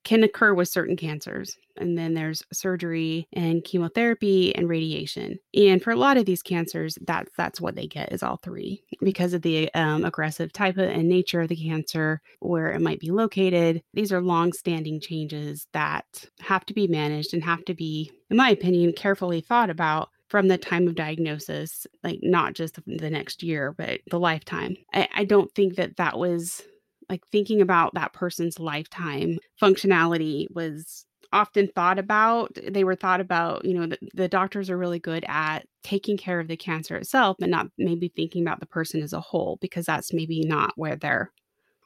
can 0.04 0.24
occur 0.24 0.54
with 0.54 0.70
certain 0.70 0.98
cancers. 0.98 1.58
And 1.78 1.98
then 1.98 2.14
there's 2.14 2.44
surgery 2.52 3.28
and 3.34 3.64
chemotherapy 3.64 4.54
and 4.56 4.68
radiation. 4.68 5.40
And 5.54 5.82
for 5.82 5.92
a 5.92 5.96
lot 5.96 6.18
of 6.18 6.26
these 6.26 6.44
cancers, 6.44 6.98
that's 7.08 7.32
that's 7.38 7.62
what 7.62 7.76
they 7.76 7.88
get 7.88 8.12
is 8.12 8.24
all 8.24 8.38
three 8.38 8.84
because 9.02 9.34
of 9.34 9.42
the 9.42 9.74
um, 9.74 10.04
aggressive 10.04 10.52
type 10.52 10.78
and 10.78 11.08
nature 11.08 11.42
of 11.42 11.48
the 11.48 11.56
cancer, 11.56 12.22
where 12.40 12.72
it 12.72 12.82
might 12.82 13.00
be 13.00 13.12
located. 13.12 13.82
These 13.94 14.12
are 14.12 14.22
long-standing 14.22 15.00
changes 15.00 15.68
that 15.72 16.06
have 16.42 16.66
to 16.66 16.74
be 16.74 16.88
managed 16.88 17.34
and 17.34 17.44
have 17.44 17.64
to 17.66 17.74
be, 17.74 18.12
in 18.30 18.38
my 18.38 18.50
opinion, 18.50 18.94
carefully 18.94 19.42
thought 19.42 19.70
about 19.70 20.10
from 20.28 20.48
the 20.48 20.58
time 20.58 20.88
of 20.88 20.96
diagnosis, 20.96 21.86
like 22.04 22.20
not 22.22 22.54
just 22.54 22.80
the 22.86 23.10
next 23.10 23.44
year, 23.44 23.74
but 23.78 24.00
the 24.10 24.20
lifetime. 24.20 24.78
I, 24.94 25.08
I 25.14 25.26
don't 25.26 25.54
think 25.54 25.76
that 25.76 25.98
that 25.98 26.18
was 26.18 26.64
like 27.12 27.28
thinking 27.32 27.62
about 27.62 27.94
that 27.94 28.14
person's 28.14 28.58
lifetime 28.58 29.38
functionality 29.62 30.48
was 30.50 31.06
often 31.34 31.68
thought 31.68 32.00
about 32.00 32.58
they 32.70 32.84
were 32.84 32.96
thought 32.96 33.22
about 33.22 33.64
you 33.66 33.74
know 33.74 33.86
the, 33.86 33.98
the, 34.14 34.28
doctors 34.28 34.70
are 34.70 34.78
really 34.78 35.00
good 35.00 35.24
at 35.28 35.66
taking 35.84 36.18
care 36.18 36.40
of 36.40 36.48
the 36.48 36.58
cancer 36.58 36.96
itself 36.96 37.38
and 37.42 37.52
not 37.52 37.68
maybe 37.78 38.12
thinking 38.16 38.42
about 38.42 38.60
the 38.60 38.66
person 38.66 39.02
as 39.02 39.14
a 39.14 39.22
whole 39.22 39.58
because 39.62 39.86
that's 39.86 40.14
maybe 40.14 40.42
not 40.42 40.74
where 40.76 40.96
their 40.96 41.32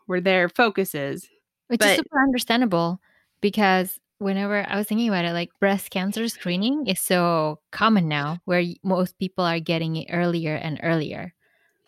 where 0.05 0.22
their 0.22 0.48
focus 0.48 0.96
is 0.96 1.27
which 1.67 1.79
but, 1.79 1.89
is 1.89 1.96
super 1.98 2.22
understandable 2.22 3.00
because 3.41 4.00
whenever 4.17 4.65
i 4.67 4.77
was 4.77 4.88
thinking 4.88 5.10
about 5.10 5.25
it 5.25 5.34
like 5.34 5.51
breast 5.60 5.89
cancer 5.91 6.27
screening 6.27 6.88
is 6.88 7.00
so 7.00 7.60
common 7.72 8.08
now 8.08 8.39
where 8.46 8.63
most 8.84 9.17
people 9.20 9.44
are 9.44 9.60
getting 9.60 9.98
it 9.98 10.08
earlier 10.12 10.55
and 10.55 10.79
earlier. 10.82 11.34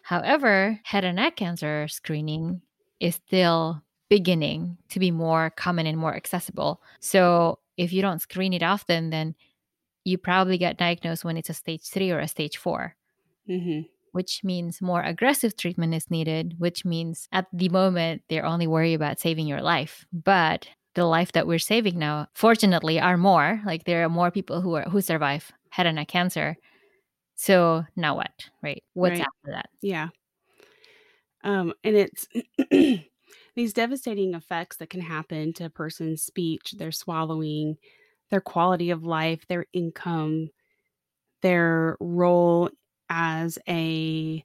However 0.04 0.80
head 0.84 1.06
and 1.06 1.16
neck 1.16 1.38
cancer 1.38 1.88
screening 1.88 2.62
is 3.00 3.16
still 3.16 3.82
beginning 4.10 4.78
to 4.90 5.00
be 5.00 5.12
more 5.12 5.50
common 5.52 5.86
and 5.86 5.98
more 5.98 6.16
accessible. 6.16 6.82
So 7.00 7.60
if 7.78 7.94
you 7.94 8.02
don't 8.02 8.22
screen 8.22 8.54
it 8.54 8.64
often, 8.64 9.10
then 9.10 9.36
you 10.04 10.18
probably 10.18 10.58
get 10.58 10.78
diagnosed 10.78 11.26
when 11.26 11.38
it's 11.38 11.50
a 11.50 11.54
stage 11.54 11.84
three 11.84 12.12
or 12.12 12.20
a 12.20 12.28
stage 12.28 12.58
4 12.58 12.96
mm-hmm. 13.50 13.82
which 14.14 14.42
means 14.44 14.82
more 14.82 15.02
aggressive 15.02 15.58
treatment 15.58 15.94
is 15.94 16.10
needed, 16.10 16.56
which 16.58 16.86
means 16.86 17.28
at 17.34 17.48
the 17.52 17.70
moment 17.70 18.22
they're 18.30 18.46
only 18.46 18.68
worried 18.68 18.94
about 18.94 19.20
saving 19.20 19.48
your 19.48 19.62
life. 19.62 20.06
But 20.14 20.70
the 20.96 21.06
life 21.06 21.34
that 21.34 21.46
we're 21.46 21.60
saving 21.60 22.00
now, 22.00 22.28
fortunately, 22.34 23.00
are 23.00 23.18
more. 23.18 23.62
Like 23.66 23.84
there 23.84 24.04
are 24.04 24.10
more 24.10 24.32
people 24.32 24.62
who 24.62 24.76
are 24.76 24.84
who 24.84 25.02
survive 25.02 25.52
head 25.70 25.86
and 25.86 25.98
neck 25.98 26.08
cancer. 26.08 26.58
So 27.36 27.86
now 27.96 28.16
what? 28.16 28.32
Right? 28.64 28.84
What's 28.94 29.20
right. 29.20 29.28
after 29.28 29.52
that? 29.52 29.70
Yeah. 29.82 30.08
Um, 31.48 31.74
and 31.86 31.96
it's 31.96 32.28
these 33.56 33.74
devastating 33.74 34.34
effects 34.34 34.78
that 34.78 34.90
can 34.90 35.00
happen 35.00 35.54
to 35.54 35.66
a 35.66 35.70
person's 35.70 36.22
speech, 36.22 36.74
their 36.78 36.92
swallowing, 36.92 37.78
their 38.30 38.42
quality 38.42 38.90
of 38.90 39.06
life, 39.06 39.48
their 39.48 39.66
income, 39.72 40.50
their 41.42 41.96
role 42.02 42.70
as 43.10 43.58
a 43.70 44.44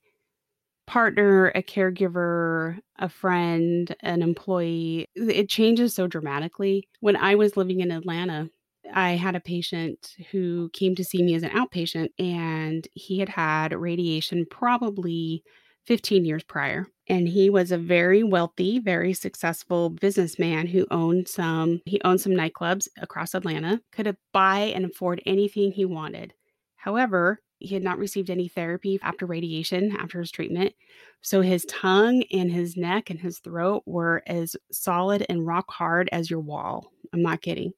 partner, 0.86 1.48
a 1.48 1.62
caregiver, 1.62 2.78
a 2.98 3.08
friend, 3.08 3.96
an 4.00 4.22
employee. 4.22 5.08
It 5.16 5.48
changes 5.48 5.94
so 5.94 6.06
dramatically. 6.06 6.88
When 7.00 7.16
I 7.16 7.34
was 7.34 7.56
living 7.56 7.80
in 7.80 7.90
Atlanta, 7.90 8.48
I 8.94 9.12
had 9.12 9.34
a 9.34 9.40
patient 9.40 10.14
who 10.30 10.70
came 10.72 10.94
to 10.94 11.04
see 11.04 11.22
me 11.22 11.34
as 11.34 11.42
an 11.42 11.50
outpatient, 11.50 12.10
and 12.20 12.86
he 12.94 13.18
had 13.18 13.28
had 13.28 13.72
radiation 13.72 14.46
probably 14.48 15.42
15 15.84 16.24
years 16.24 16.44
prior. 16.44 16.86
And 17.08 17.28
he 17.28 17.50
was 17.50 17.72
a 17.72 17.78
very 17.78 18.22
wealthy, 18.22 18.78
very 18.78 19.12
successful 19.12 19.90
businessman 19.90 20.68
who 20.68 20.86
owned 20.90 21.26
some 21.28 21.80
he 21.84 22.00
owned 22.04 22.20
some 22.20 22.32
nightclubs 22.32 22.88
across 23.00 23.34
Atlanta, 23.34 23.80
could 23.90 24.16
buy 24.32 24.60
and 24.74 24.84
afford 24.84 25.20
anything 25.26 25.72
he 25.72 25.84
wanted. 25.84 26.32
However, 26.76 27.40
he 27.58 27.74
had 27.74 27.82
not 27.84 27.98
received 27.98 28.28
any 28.30 28.48
therapy 28.48 28.98
after 29.02 29.24
radiation, 29.26 29.96
after 29.96 30.18
his 30.20 30.30
treatment. 30.32 30.74
So 31.20 31.40
his 31.40 31.64
tongue 31.66 32.24
and 32.32 32.50
his 32.50 32.76
neck 32.76 33.10
and 33.10 33.20
his 33.20 33.38
throat 33.38 33.82
were 33.86 34.22
as 34.26 34.56
solid 34.72 35.24
and 35.28 35.46
rock 35.46 35.70
hard 35.70 36.08
as 36.12 36.28
your 36.28 36.40
wall. 36.40 36.90
I'm 37.12 37.22
not 37.22 37.40
kidding. 37.40 37.72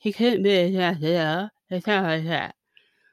He 0.00 0.12
couldn't. 0.12 0.42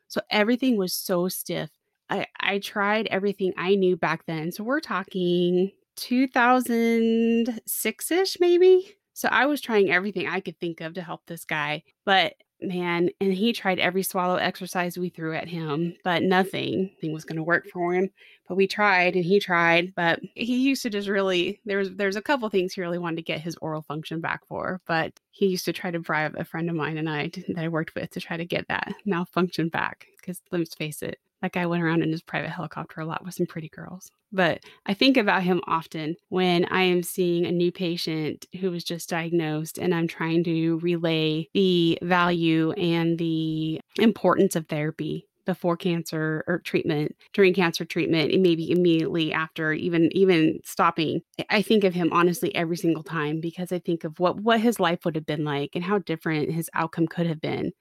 So 0.07 0.21
everything 0.31 0.75
was 0.75 0.93
so 0.93 1.27
stiff 1.27 1.69
I, 2.09 2.25
I 2.39 2.59
tried 2.59 3.07
everything 3.07 3.53
I 3.57 3.75
knew 3.75 3.97
back 3.97 4.25
then. 4.25 4.51
So 4.51 4.63
we're 4.63 4.79
talking 4.79 5.71
2006 5.97 8.11
ish, 8.11 8.39
maybe. 8.39 8.95
So 9.13 9.27
I 9.29 9.47
was 9.47 9.61
trying 9.61 9.91
everything 9.91 10.27
I 10.27 10.39
could 10.39 10.59
think 10.59 10.81
of 10.81 10.93
to 10.93 11.01
help 11.01 11.25
this 11.25 11.45
guy. 11.45 11.81
But 12.05 12.35
man, 12.61 13.09
and 13.19 13.33
he 13.33 13.53
tried 13.53 13.79
every 13.79 14.03
swallow 14.03 14.35
exercise 14.35 14.97
we 14.97 15.09
threw 15.09 15.35
at 15.35 15.47
him, 15.47 15.95
but 16.03 16.23
nothing, 16.23 16.91
was 17.03 17.25
going 17.25 17.37
to 17.37 17.43
work 17.43 17.67
for 17.67 17.93
him. 17.93 18.09
But 18.47 18.55
we 18.55 18.67
tried 18.67 19.15
and 19.15 19.23
he 19.23 19.39
tried, 19.39 19.93
but 19.95 20.19
he 20.35 20.57
used 20.57 20.81
to 20.83 20.89
just 20.89 21.07
really 21.07 21.59
there's 21.65 21.91
there's 21.91 22.15
a 22.15 22.21
couple 22.21 22.49
things 22.49 22.73
he 22.73 22.81
really 22.81 22.97
wanted 22.97 23.17
to 23.17 23.23
get 23.23 23.41
his 23.41 23.55
oral 23.61 23.81
function 23.81 24.21
back 24.21 24.45
for, 24.47 24.81
but 24.87 25.13
he 25.31 25.47
used 25.47 25.65
to 25.65 25.73
try 25.73 25.91
to 25.91 25.99
bribe 25.99 26.35
a 26.37 26.45
friend 26.45 26.69
of 26.69 26.75
mine 26.75 26.97
and 26.97 27.09
I 27.09 27.31
that 27.49 27.57
I 27.57 27.67
worked 27.67 27.95
with 27.95 28.09
to 28.11 28.19
try 28.19 28.37
to 28.37 28.45
get 28.45 28.67
that 28.69 28.93
malfunction 29.05 29.69
back 29.69 30.07
because 30.17 30.41
let's 30.51 30.75
face 30.75 31.01
it, 31.01 31.19
that 31.41 31.53
guy 31.53 31.65
went 31.65 31.83
around 31.83 32.03
in 32.03 32.11
his 32.11 32.21
private 32.21 32.49
helicopter 32.49 33.01
a 33.01 33.05
lot 33.05 33.23
with 33.23 33.33
some 33.33 33.45
pretty 33.45 33.69
girls. 33.69 34.11
But 34.31 34.63
I 34.85 34.93
think 34.93 35.17
about 35.17 35.43
him 35.43 35.61
often 35.67 36.15
when 36.29 36.65
I 36.65 36.83
am 36.83 37.01
seeing 37.01 37.45
a 37.45 37.51
new 37.51 37.71
patient 37.71 38.45
who 38.59 38.71
was 38.71 38.83
just 38.83 39.09
diagnosed 39.09 39.77
and 39.77 39.93
I'm 39.93 40.07
trying 40.07 40.43
to 40.43 40.77
relay 40.79 41.47
the 41.53 41.97
value 42.01 42.71
and 42.73 43.17
the 43.17 43.81
importance 43.97 44.55
of 44.55 44.67
therapy 44.67 45.25
before 45.45 45.75
cancer 45.75 46.43
or 46.45 46.59
treatment 46.59 47.15
during 47.33 47.55
cancer 47.55 47.83
treatment 47.83 48.31
and 48.31 48.43
maybe 48.43 48.69
immediately 48.69 49.33
after 49.33 49.73
even 49.73 50.15
even 50.15 50.59
stopping 50.63 51.21
i 51.49 51.59
think 51.59 51.83
of 51.83 51.95
him 51.95 52.09
honestly 52.11 52.53
every 52.53 52.77
single 52.77 53.01
time 53.01 53.39
because 53.41 53.71
i 53.71 53.79
think 53.79 54.03
of 54.03 54.19
what 54.19 54.39
what 54.41 54.59
his 54.59 54.79
life 54.79 54.99
would 55.05 55.15
have 55.15 55.25
been 55.25 55.43
like 55.43 55.71
and 55.73 55.83
how 55.83 55.97
different 55.97 56.51
his 56.51 56.69
outcome 56.75 57.07
could 57.07 57.25
have 57.25 57.41
been 57.41 57.71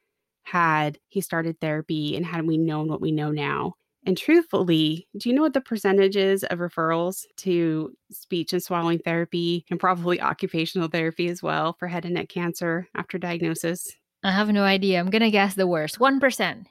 had 0.51 0.99
he 1.09 1.21
started 1.21 1.61
therapy 1.61 2.17
and 2.17 2.25
had 2.25 2.47
we 2.47 2.57
known 2.57 2.89
what 2.89 3.01
we 3.01 3.13
know 3.13 3.31
now. 3.31 3.75
And 4.07 4.17
truthfully, 4.17 5.07
do 5.19 5.29
you 5.29 5.35
know 5.35 5.43
what 5.43 5.53
the 5.53 5.61
percentage 5.61 6.17
is 6.17 6.45
of 6.45 6.61
referrals 6.61 7.25
to 7.39 7.93
speech 8.11 8.53
and 8.53 8.63
swallowing 8.63 9.01
therapy 9.01 9.67
and 9.71 9.79
probably 9.79 10.21
occupational 10.21 10.89
therapy 10.89 11.29
as 11.29 11.43
well 11.43 11.75
for 11.79 11.89
head 11.89 12.05
and 12.05 12.15
neck 12.15 12.29
cancer 12.29 12.89
after 12.95 13.19
diagnosis? 13.19 13.93
I 14.23 14.33
have 14.33 14.49
no 14.49 14.63
idea. 14.63 14.99
I'm 14.99 15.11
going 15.11 15.23
to 15.23 15.31
guess 15.31 15.55
the 15.55 15.67
worst 15.67 15.99
1%. 15.99 16.65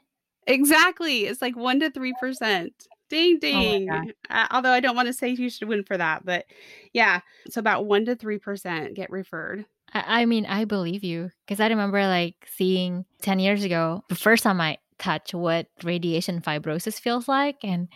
Exactly. 0.48 1.26
It's 1.26 1.42
like 1.42 1.54
1% 1.54 1.80
to 1.80 1.90
3%. 1.90 2.70
Ding, 3.10 3.38
ding. 3.38 3.88
Oh 3.90 4.02
uh, 4.28 4.48
although 4.50 4.72
I 4.72 4.80
don't 4.80 4.96
want 4.96 5.06
to 5.06 5.14
say 5.14 5.28
you 5.28 5.48
should 5.48 5.68
win 5.68 5.84
for 5.84 5.96
that, 5.96 6.24
but 6.24 6.44
yeah, 6.92 7.20
So 7.48 7.60
about 7.60 7.84
1% 7.86 8.06
to 8.06 8.16
3% 8.16 8.94
get 8.94 9.10
referred 9.10 9.64
I, 9.92 10.22
I 10.22 10.24
mean, 10.26 10.46
I 10.46 10.64
believe 10.64 11.04
you 11.04 11.30
because 11.46 11.60
I 11.60 11.68
remember 11.68 12.00
like 12.06 12.34
seeing 12.46 13.04
10 13.22 13.38
years 13.38 13.64
ago, 13.64 14.04
the 14.08 14.14
first 14.14 14.42
time 14.42 14.60
I 14.60 14.78
touched 14.98 15.34
what 15.34 15.66
radiation 15.82 16.40
fibrosis 16.40 17.00
feels 17.00 17.28
like. 17.28 17.56
And 17.62 17.88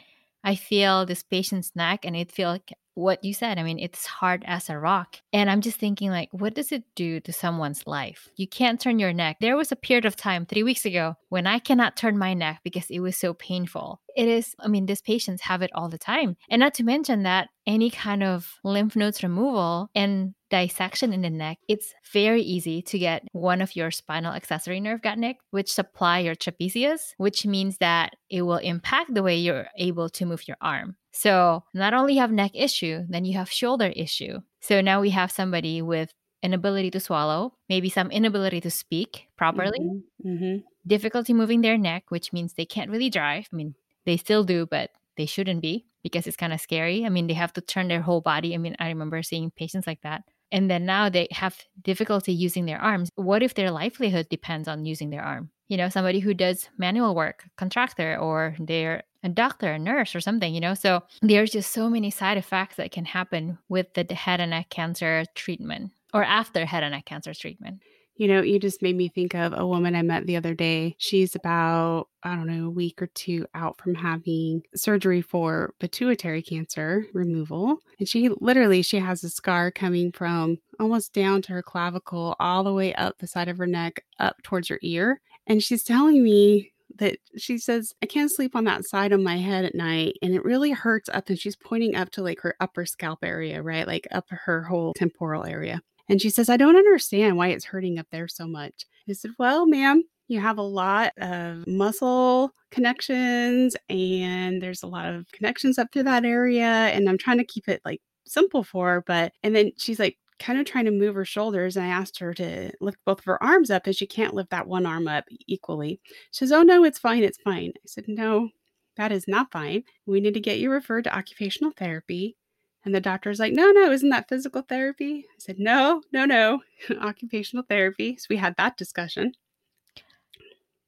I 0.44 0.54
feel 0.54 1.04
this 1.04 1.22
patient's 1.22 1.72
neck 1.74 2.04
and 2.04 2.16
it 2.16 2.32
feels 2.32 2.54
like 2.54 2.72
what 2.94 3.24
you 3.24 3.32
said. 3.32 3.58
I 3.58 3.62
mean, 3.62 3.78
it's 3.78 4.06
hard 4.06 4.44
as 4.46 4.68
a 4.68 4.78
rock. 4.78 5.16
And 5.32 5.50
I'm 5.50 5.60
just 5.60 5.78
thinking, 5.78 6.10
like, 6.10 6.28
what 6.32 6.54
does 6.54 6.72
it 6.72 6.84
do 6.94 7.20
to 7.20 7.32
someone's 7.32 7.86
life? 7.86 8.28
You 8.36 8.46
can't 8.46 8.80
turn 8.80 8.98
your 8.98 9.12
neck. 9.12 9.38
There 9.40 9.56
was 9.56 9.72
a 9.72 9.76
period 9.76 10.04
of 10.04 10.16
time 10.16 10.46
three 10.46 10.62
weeks 10.62 10.84
ago 10.84 11.16
when 11.32 11.46
I 11.46 11.60
cannot 11.60 11.96
turn 11.96 12.18
my 12.18 12.34
neck 12.34 12.60
because 12.62 12.90
it 12.90 13.00
was 13.00 13.16
so 13.16 13.32
painful. 13.32 14.02
It 14.14 14.28
is, 14.28 14.54
I 14.60 14.68
mean, 14.68 14.84
these 14.84 15.00
patients 15.00 15.40
have 15.40 15.62
it 15.62 15.70
all 15.74 15.88
the 15.88 15.96
time. 15.96 16.36
And 16.50 16.60
not 16.60 16.74
to 16.74 16.84
mention 16.84 17.22
that 17.22 17.48
any 17.66 17.88
kind 17.88 18.22
of 18.22 18.58
lymph 18.64 18.96
nodes 18.96 19.22
removal 19.22 19.88
and 19.94 20.34
dissection 20.50 21.10
in 21.10 21.22
the 21.22 21.30
neck, 21.30 21.56
it's 21.68 21.94
very 22.12 22.42
easy 22.42 22.82
to 22.82 22.98
get 22.98 23.26
one 23.32 23.62
of 23.62 23.74
your 23.74 23.90
spinal 23.90 24.34
accessory 24.34 24.78
nerve 24.78 25.00
got 25.00 25.16
nicked, 25.16 25.40
which 25.52 25.72
supply 25.72 26.18
your 26.18 26.34
trapezius, 26.34 27.14
which 27.16 27.46
means 27.46 27.78
that 27.78 28.14
it 28.28 28.42
will 28.42 28.58
impact 28.58 29.14
the 29.14 29.22
way 29.22 29.38
you're 29.38 29.68
able 29.78 30.10
to 30.10 30.26
move 30.26 30.46
your 30.46 30.58
arm. 30.60 30.96
So 31.12 31.64
not 31.72 31.94
only 31.94 32.16
have 32.16 32.30
neck 32.30 32.50
issue, 32.52 33.06
then 33.08 33.24
you 33.24 33.38
have 33.38 33.50
shoulder 33.50 33.90
issue. 33.96 34.40
So 34.60 34.82
now 34.82 35.00
we 35.00 35.08
have 35.08 35.32
somebody 35.32 35.80
with 35.80 36.12
inability 36.42 36.90
to 36.90 37.00
swallow, 37.00 37.54
maybe 37.70 37.88
some 37.88 38.10
inability 38.10 38.60
to 38.60 38.70
speak 38.70 39.28
properly, 39.38 39.78
mm-hmm. 39.80 40.28
Mm-hmm. 40.28 40.58
Difficulty 40.86 41.32
moving 41.32 41.60
their 41.60 41.78
neck, 41.78 42.04
which 42.08 42.32
means 42.32 42.54
they 42.54 42.64
can't 42.64 42.90
really 42.90 43.10
drive. 43.10 43.48
I 43.52 43.56
mean, 43.56 43.74
they 44.04 44.16
still 44.16 44.44
do, 44.44 44.66
but 44.66 44.90
they 45.16 45.26
shouldn't 45.26 45.62
be 45.62 45.86
because 46.02 46.26
it's 46.26 46.36
kind 46.36 46.52
of 46.52 46.60
scary. 46.60 47.04
I 47.04 47.08
mean, 47.08 47.26
they 47.26 47.34
have 47.34 47.52
to 47.54 47.60
turn 47.60 47.88
their 47.88 48.02
whole 48.02 48.20
body. 48.20 48.54
I 48.54 48.58
mean, 48.58 48.76
I 48.78 48.88
remember 48.88 49.22
seeing 49.22 49.50
patients 49.50 49.86
like 49.86 50.02
that. 50.02 50.24
And 50.50 50.70
then 50.70 50.84
now 50.84 51.08
they 51.08 51.28
have 51.30 51.56
difficulty 51.80 52.32
using 52.32 52.66
their 52.66 52.78
arms. 52.78 53.08
What 53.14 53.42
if 53.42 53.54
their 53.54 53.70
livelihood 53.70 54.28
depends 54.28 54.68
on 54.68 54.84
using 54.84 55.10
their 55.10 55.22
arm? 55.22 55.50
You 55.68 55.78
know, 55.78 55.88
somebody 55.88 56.20
who 56.20 56.34
does 56.34 56.68
manual 56.76 57.14
work, 57.14 57.44
contractor, 57.56 58.18
or 58.18 58.54
they're 58.58 59.04
a 59.22 59.30
doctor, 59.30 59.72
a 59.72 59.78
nurse, 59.78 60.14
or 60.14 60.20
something, 60.20 60.52
you 60.52 60.60
know? 60.60 60.74
So 60.74 61.04
there's 61.22 61.52
just 61.52 61.72
so 61.72 61.88
many 61.88 62.10
side 62.10 62.36
effects 62.36 62.76
that 62.76 62.90
can 62.90 63.06
happen 63.06 63.58
with 63.70 63.94
the 63.94 64.04
head 64.14 64.40
and 64.40 64.50
neck 64.50 64.68
cancer 64.68 65.24
treatment 65.34 65.92
or 66.12 66.22
after 66.22 66.66
head 66.66 66.82
and 66.82 66.92
neck 66.92 67.06
cancer 67.06 67.32
treatment. 67.32 67.80
You 68.22 68.28
know, 68.28 68.40
you 68.40 68.60
just 68.60 68.82
made 68.82 68.96
me 68.96 69.08
think 69.08 69.34
of 69.34 69.52
a 69.52 69.66
woman 69.66 69.96
I 69.96 70.02
met 70.02 70.26
the 70.26 70.36
other 70.36 70.54
day. 70.54 70.94
She's 70.98 71.34
about, 71.34 72.06
I 72.22 72.36
don't 72.36 72.46
know, 72.46 72.66
a 72.68 72.70
week 72.70 73.02
or 73.02 73.08
two 73.08 73.46
out 73.52 73.80
from 73.80 73.96
having 73.96 74.62
surgery 74.76 75.22
for 75.22 75.74
pituitary 75.80 76.40
cancer 76.40 77.04
removal. 77.14 77.78
And 77.98 78.08
she 78.08 78.28
literally 78.40 78.82
she 78.82 79.00
has 79.00 79.24
a 79.24 79.28
scar 79.28 79.72
coming 79.72 80.12
from 80.12 80.58
almost 80.78 81.12
down 81.12 81.42
to 81.42 81.52
her 81.52 81.64
clavicle 81.64 82.36
all 82.38 82.62
the 82.62 82.72
way 82.72 82.94
up 82.94 83.18
the 83.18 83.26
side 83.26 83.48
of 83.48 83.58
her 83.58 83.66
neck 83.66 84.04
up 84.20 84.40
towards 84.44 84.68
her 84.68 84.78
ear. 84.82 85.20
And 85.48 85.60
she's 85.60 85.82
telling 85.82 86.22
me 86.22 86.72
that 86.98 87.18
she 87.36 87.58
says, 87.58 87.92
I 88.04 88.06
can't 88.06 88.30
sleep 88.30 88.54
on 88.54 88.62
that 88.64 88.84
side 88.84 89.10
of 89.10 89.20
my 89.20 89.38
head 89.38 89.64
at 89.64 89.74
night. 89.74 90.14
And 90.22 90.32
it 90.32 90.44
really 90.44 90.70
hurts 90.70 91.08
up. 91.08 91.28
And 91.28 91.36
she's 91.36 91.56
pointing 91.56 91.96
up 91.96 92.10
to 92.10 92.22
like 92.22 92.38
her 92.42 92.54
upper 92.60 92.86
scalp 92.86 93.24
area, 93.24 93.62
right? 93.62 93.84
Like 93.84 94.06
up 94.12 94.26
her 94.28 94.62
whole 94.62 94.92
temporal 94.94 95.44
area. 95.44 95.80
And 96.12 96.20
she 96.20 96.28
says, 96.28 96.50
I 96.50 96.58
don't 96.58 96.76
understand 96.76 97.38
why 97.38 97.48
it's 97.48 97.64
hurting 97.64 97.98
up 97.98 98.06
there 98.12 98.28
so 98.28 98.46
much. 98.46 98.84
I 99.08 99.14
said, 99.14 99.30
Well, 99.38 99.64
ma'am, 99.66 100.02
you 100.28 100.40
have 100.40 100.58
a 100.58 100.62
lot 100.62 101.12
of 101.16 101.66
muscle 101.66 102.52
connections 102.70 103.74
and 103.88 104.62
there's 104.62 104.82
a 104.82 104.86
lot 104.86 105.06
of 105.06 105.26
connections 105.32 105.78
up 105.78 105.88
through 105.90 106.02
that 106.02 106.26
area. 106.26 106.66
And 106.66 107.08
I'm 107.08 107.16
trying 107.16 107.38
to 107.38 107.46
keep 107.46 107.66
it 107.66 107.80
like 107.86 108.02
simple 108.26 108.62
for 108.62 108.90
her. 108.90 109.04
But, 109.06 109.32
and 109.42 109.56
then 109.56 109.72
she's 109.78 109.98
like, 109.98 110.18
kind 110.38 110.60
of 110.60 110.66
trying 110.66 110.84
to 110.84 110.90
move 110.90 111.14
her 111.14 111.24
shoulders 111.24 111.78
and 111.78 111.86
I 111.86 111.88
asked 111.88 112.18
her 112.18 112.34
to 112.34 112.72
lift 112.82 112.98
both 113.06 113.20
of 113.20 113.24
her 113.24 113.42
arms 113.42 113.70
up 113.70 113.86
and 113.86 113.96
she 113.96 114.06
can't 114.06 114.34
lift 114.34 114.50
that 114.50 114.66
one 114.66 114.84
arm 114.84 115.08
up 115.08 115.24
equally. 115.46 115.98
She 116.30 116.40
says, 116.40 116.52
Oh 116.52 116.62
no, 116.62 116.84
it's 116.84 116.98
fine, 116.98 117.22
it's 117.22 117.38
fine. 117.38 117.72
I 117.74 117.86
said, 117.86 118.04
No, 118.06 118.50
that 118.98 119.12
is 119.12 119.26
not 119.26 119.50
fine. 119.50 119.84
We 120.04 120.20
need 120.20 120.34
to 120.34 120.40
get 120.40 120.58
you 120.58 120.70
referred 120.70 121.04
to 121.04 121.16
occupational 121.16 121.72
therapy. 121.74 122.36
And 122.84 122.94
the 122.94 123.00
doctor's 123.00 123.38
like, 123.38 123.52
no, 123.52 123.70
no, 123.70 123.92
isn't 123.92 124.08
that 124.08 124.28
physical 124.28 124.62
therapy? 124.62 125.26
I 125.30 125.38
said, 125.38 125.58
no, 125.58 126.02
no, 126.12 126.24
no, 126.24 126.62
occupational 127.00 127.64
therapy. 127.68 128.16
So 128.16 128.26
we 128.28 128.36
had 128.36 128.56
that 128.56 128.76
discussion. 128.76 129.32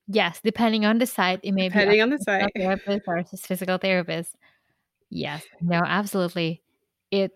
Yes, 0.06 0.40
depending 0.42 0.84
on 0.84 0.98
the 0.98 1.06
site, 1.06 1.40
it 1.42 1.52
may 1.52 1.68
be 1.68 1.68
depending 1.68 1.96
be 1.96 2.00
on 2.02 2.10
the 2.10 2.18
site 2.18 2.50
therapist 2.56 3.06
versus 3.06 3.40
physical 3.40 3.78
therapist. 3.78 4.34
Yes, 5.08 5.44
no, 5.60 5.82
absolutely. 5.86 6.62
It, 7.10 7.32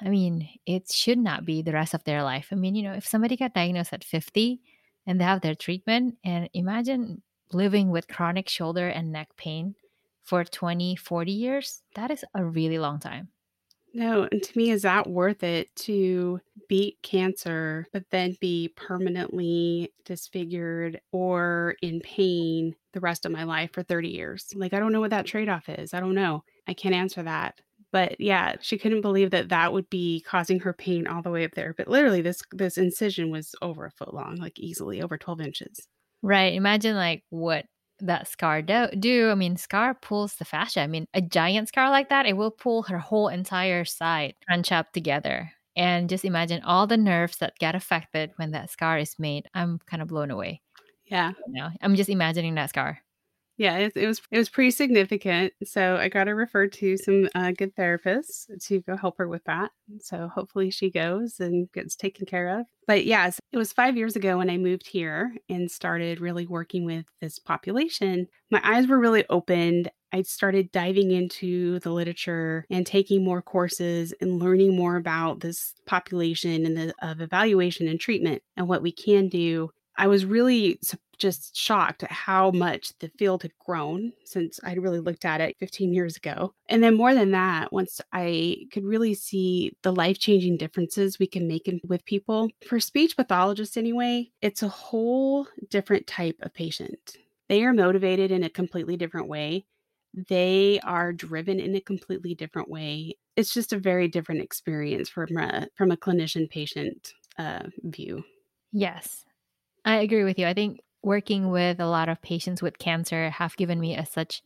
I 0.00 0.08
mean, 0.08 0.48
it 0.66 0.90
should 0.90 1.18
not 1.18 1.46
be 1.46 1.62
the 1.62 1.72
rest 1.72 1.94
of 1.94 2.04
their 2.04 2.22
life. 2.22 2.48
I 2.52 2.56
mean, 2.56 2.74
you 2.74 2.82
know, 2.82 2.92
if 2.92 3.06
somebody 3.06 3.36
got 3.36 3.54
diagnosed 3.54 3.92
at 3.92 4.04
50 4.04 4.60
and 5.06 5.20
they 5.20 5.24
have 5.24 5.40
their 5.40 5.54
treatment, 5.54 6.16
and 6.24 6.50
imagine 6.52 7.22
living 7.52 7.90
with 7.90 8.08
chronic 8.08 8.48
shoulder 8.48 8.88
and 8.88 9.12
neck 9.12 9.28
pain 9.36 9.74
for 10.22 10.44
20, 10.44 10.96
40 10.96 11.32
years, 11.32 11.82
that 11.94 12.10
is 12.10 12.24
a 12.34 12.44
really 12.44 12.78
long 12.78 12.98
time. 12.98 13.28
No, 13.94 14.26
and 14.32 14.42
to 14.42 14.58
me, 14.58 14.70
is 14.70 14.82
that 14.82 15.06
worth 15.08 15.42
it 15.42 15.74
to 15.76 16.40
beat 16.68 17.02
cancer, 17.02 17.86
but 17.92 18.04
then 18.10 18.36
be 18.40 18.72
permanently 18.74 19.92
disfigured 20.06 21.00
or 21.12 21.76
in 21.82 22.00
pain 22.00 22.74
the 22.94 23.00
rest 23.00 23.26
of 23.26 23.32
my 23.32 23.44
life 23.44 23.72
for 23.72 23.82
30 23.82 24.08
years? 24.08 24.48
Like, 24.54 24.72
I 24.72 24.78
don't 24.78 24.92
know 24.92 25.00
what 25.00 25.10
that 25.10 25.26
trade 25.26 25.48
off 25.50 25.68
is. 25.68 25.92
I 25.92 26.00
don't 26.00 26.14
know. 26.14 26.42
I 26.66 26.72
can't 26.74 26.94
answer 26.94 27.22
that. 27.22 27.60
But 27.90 28.18
yeah, 28.18 28.56
she 28.62 28.78
couldn't 28.78 29.02
believe 29.02 29.30
that 29.32 29.50
that 29.50 29.74
would 29.74 29.90
be 29.90 30.22
causing 30.22 30.60
her 30.60 30.72
pain 30.72 31.06
all 31.06 31.20
the 31.20 31.30
way 31.30 31.44
up 31.44 31.52
there. 31.52 31.74
But 31.76 31.88
literally, 31.88 32.22
this 32.22 32.42
this 32.50 32.78
incision 32.78 33.30
was 33.30 33.54
over 33.60 33.84
a 33.84 33.90
foot 33.90 34.14
long, 34.14 34.36
like 34.36 34.58
easily 34.58 35.02
over 35.02 35.18
12 35.18 35.42
inches. 35.42 35.88
Right. 36.22 36.54
Imagine 36.54 36.94
like 36.96 37.24
what 37.30 37.66
that 38.02 38.28
scar 38.28 38.62
do, 38.62 38.88
do. 38.98 39.30
I 39.30 39.34
mean, 39.34 39.56
scar 39.56 39.94
pulls 39.94 40.34
the 40.34 40.44
fascia. 40.44 40.80
I 40.80 40.86
mean, 40.86 41.06
a 41.14 41.20
giant 41.20 41.68
scar 41.68 41.90
like 41.90 42.08
that, 42.10 42.26
it 42.26 42.36
will 42.36 42.50
pull 42.50 42.82
her 42.82 42.98
whole 42.98 43.28
entire 43.28 43.84
side 43.84 44.34
crunch 44.46 44.72
up 44.72 44.92
together. 44.92 45.52
And 45.74 46.08
just 46.08 46.24
imagine 46.24 46.62
all 46.62 46.86
the 46.86 46.98
nerves 46.98 47.38
that 47.38 47.58
get 47.58 47.74
affected 47.74 48.32
when 48.36 48.50
that 48.50 48.70
scar 48.70 48.98
is 48.98 49.18
made. 49.18 49.48
I'm 49.54 49.78
kind 49.86 50.02
of 50.02 50.08
blown 50.08 50.30
away. 50.30 50.60
Yeah. 51.06 51.32
You 51.46 51.54
know, 51.54 51.70
I'm 51.80 51.94
just 51.94 52.10
imagining 52.10 52.54
that 52.56 52.70
scar 52.70 53.00
yeah, 53.58 53.76
it, 53.76 53.92
it, 53.96 54.06
was 54.06 54.22
it 54.30 54.38
was 54.38 54.48
pretty 54.48 54.70
significant. 54.70 55.52
So 55.64 55.96
I 55.96 56.08
got 56.08 56.26
her 56.26 56.34
referred 56.34 56.72
to 56.74 56.96
some 56.96 57.28
uh, 57.34 57.52
good 57.52 57.76
therapists 57.76 58.46
to 58.66 58.80
go 58.80 58.96
help 58.96 59.18
her 59.18 59.28
with 59.28 59.44
that. 59.44 59.70
So 60.00 60.28
hopefully 60.28 60.70
she 60.70 60.90
goes 60.90 61.38
and 61.38 61.70
gets 61.72 61.94
taken 61.94 62.26
care 62.26 62.60
of. 62.60 62.66
But 62.86 63.04
yes, 63.04 63.38
it 63.52 63.58
was 63.58 63.72
five 63.72 63.96
years 63.96 64.16
ago 64.16 64.38
when 64.38 64.50
I 64.50 64.56
moved 64.56 64.88
here 64.88 65.36
and 65.48 65.70
started 65.70 66.20
really 66.20 66.46
working 66.46 66.84
with 66.84 67.04
this 67.20 67.38
population. 67.38 68.26
My 68.50 68.60
eyes 68.64 68.86
were 68.86 68.98
really 68.98 69.24
opened. 69.28 69.90
I 70.14 70.22
started 70.22 70.72
diving 70.72 71.10
into 71.10 71.78
the 71.80 71.90
literature 71.90 72.66
and 72.70 72.86
taking 72.86 73.22
more 73.22 73.42
courses 73.42 74.12
and 74.20 74.38
learning 74.38 74.76
more 74.76 74.96
about 74.96 75.40
this 75.40 75.74
population 75.86 76.66
and 76.66 76.76
the 76.76 76.94
of 77.02 77.20
evaluation 77.20 77.86
and 77.86 78.00
treatment 78.00 78.42
and 78.56 78.66
what 78.66 78.82
we 78.82 78.92
can 78.92 79.28
do 79.28 79.70
I 79.96 80.06
was 80.06 80.24
really 80.24 80.78
just 81.22 81.56
shocked 81.56 82.02
at 82.02 82.10
how 82.10 82.50
much 82.50 82.98
the 82.98 83.08
field 83.16 83.42
had 83.42 83.52
grown 83.64 84.12
since 84.24 84.58
I 84.64 84.74
really 84.74 84.98
looked 84.98 85.24
at 85.24 85.40
it 85.40 85.56
15 85.58 85.94
years 85.94 86.16
ago. 86.16 86.52
And 86.68 86.82
then 86.82 86.96
more 86.96 87.14
than 87.14 87.30
that, 87.30 87.72
once 87.72 88.00
I 88.12 88.66
could 88.72 88.84
really 88.84 89.14
see 89.14 89.76
the 89.82 89.92
life 89.92 90.18
changing 90.18 90.56
differences 90.56 91.18
we 91.18 91.28
can 91.28 91.46
make 91.46 91.68
in, 91.68 91.80
with 91.86 92.04
people, 92.04 92.50
for 92.66 92.80
speech 92.80 93.16
pathologists 93.16 93.76
anyway, 93.76 94.30
it's 94.42 94.64
a 94.64 94.68
whole 94.68 95.46
different 95.70 96.08
type 96.08 96.36
of 96.42 96.52
patient. 96.52 97.16
They 97.48 97.62
are 97.62 97.72
motivated 97.72 98.32
in 98.32 98.42
a 98.42 98.50
completely 98.50 98.96
different 98.96 99.28
way. 99.28 99.64
They 100.28 100.80
are 100.82 101.12
driven 101.12 101.60
in 101.60 101.74
a 101.76 101.80
completely 101.80 102.34
different 102.34 102.68
way. 102.68 103.16
It's 103.36 103.54
just 103.54 103.72
a 103.72 103.78
very 103.78 104.08
different 104.08 104.42
experience 104.42 105.08
from 105.08 105.36
a, 105.36 105.68
from 105.76 105.92
a 105.92 105.96
clinician 105.96 106.50
patient 106.50 107.14
uh, 107.38 107.62
view. 107.84 108.24
Yes, 108.72 109.24
I 109.84 109.96
agree 110.00 110.24
with 110.24 110.38
you. 110.38 110.46
I 110.46 110.54
think 110.54 110.80
working 111.02 111.50
with 111.50 111.80
a 111.80 111.86
lot 111.86 112.08
of 112.08 112.22
patients 112.22 112.62
with 112.62 112.78
cancer 112.78 113.30
have 113.30 113.56
given 113.56 113.80
me 113.80 113.96
a 113.96 114.06
such 114.06 114.42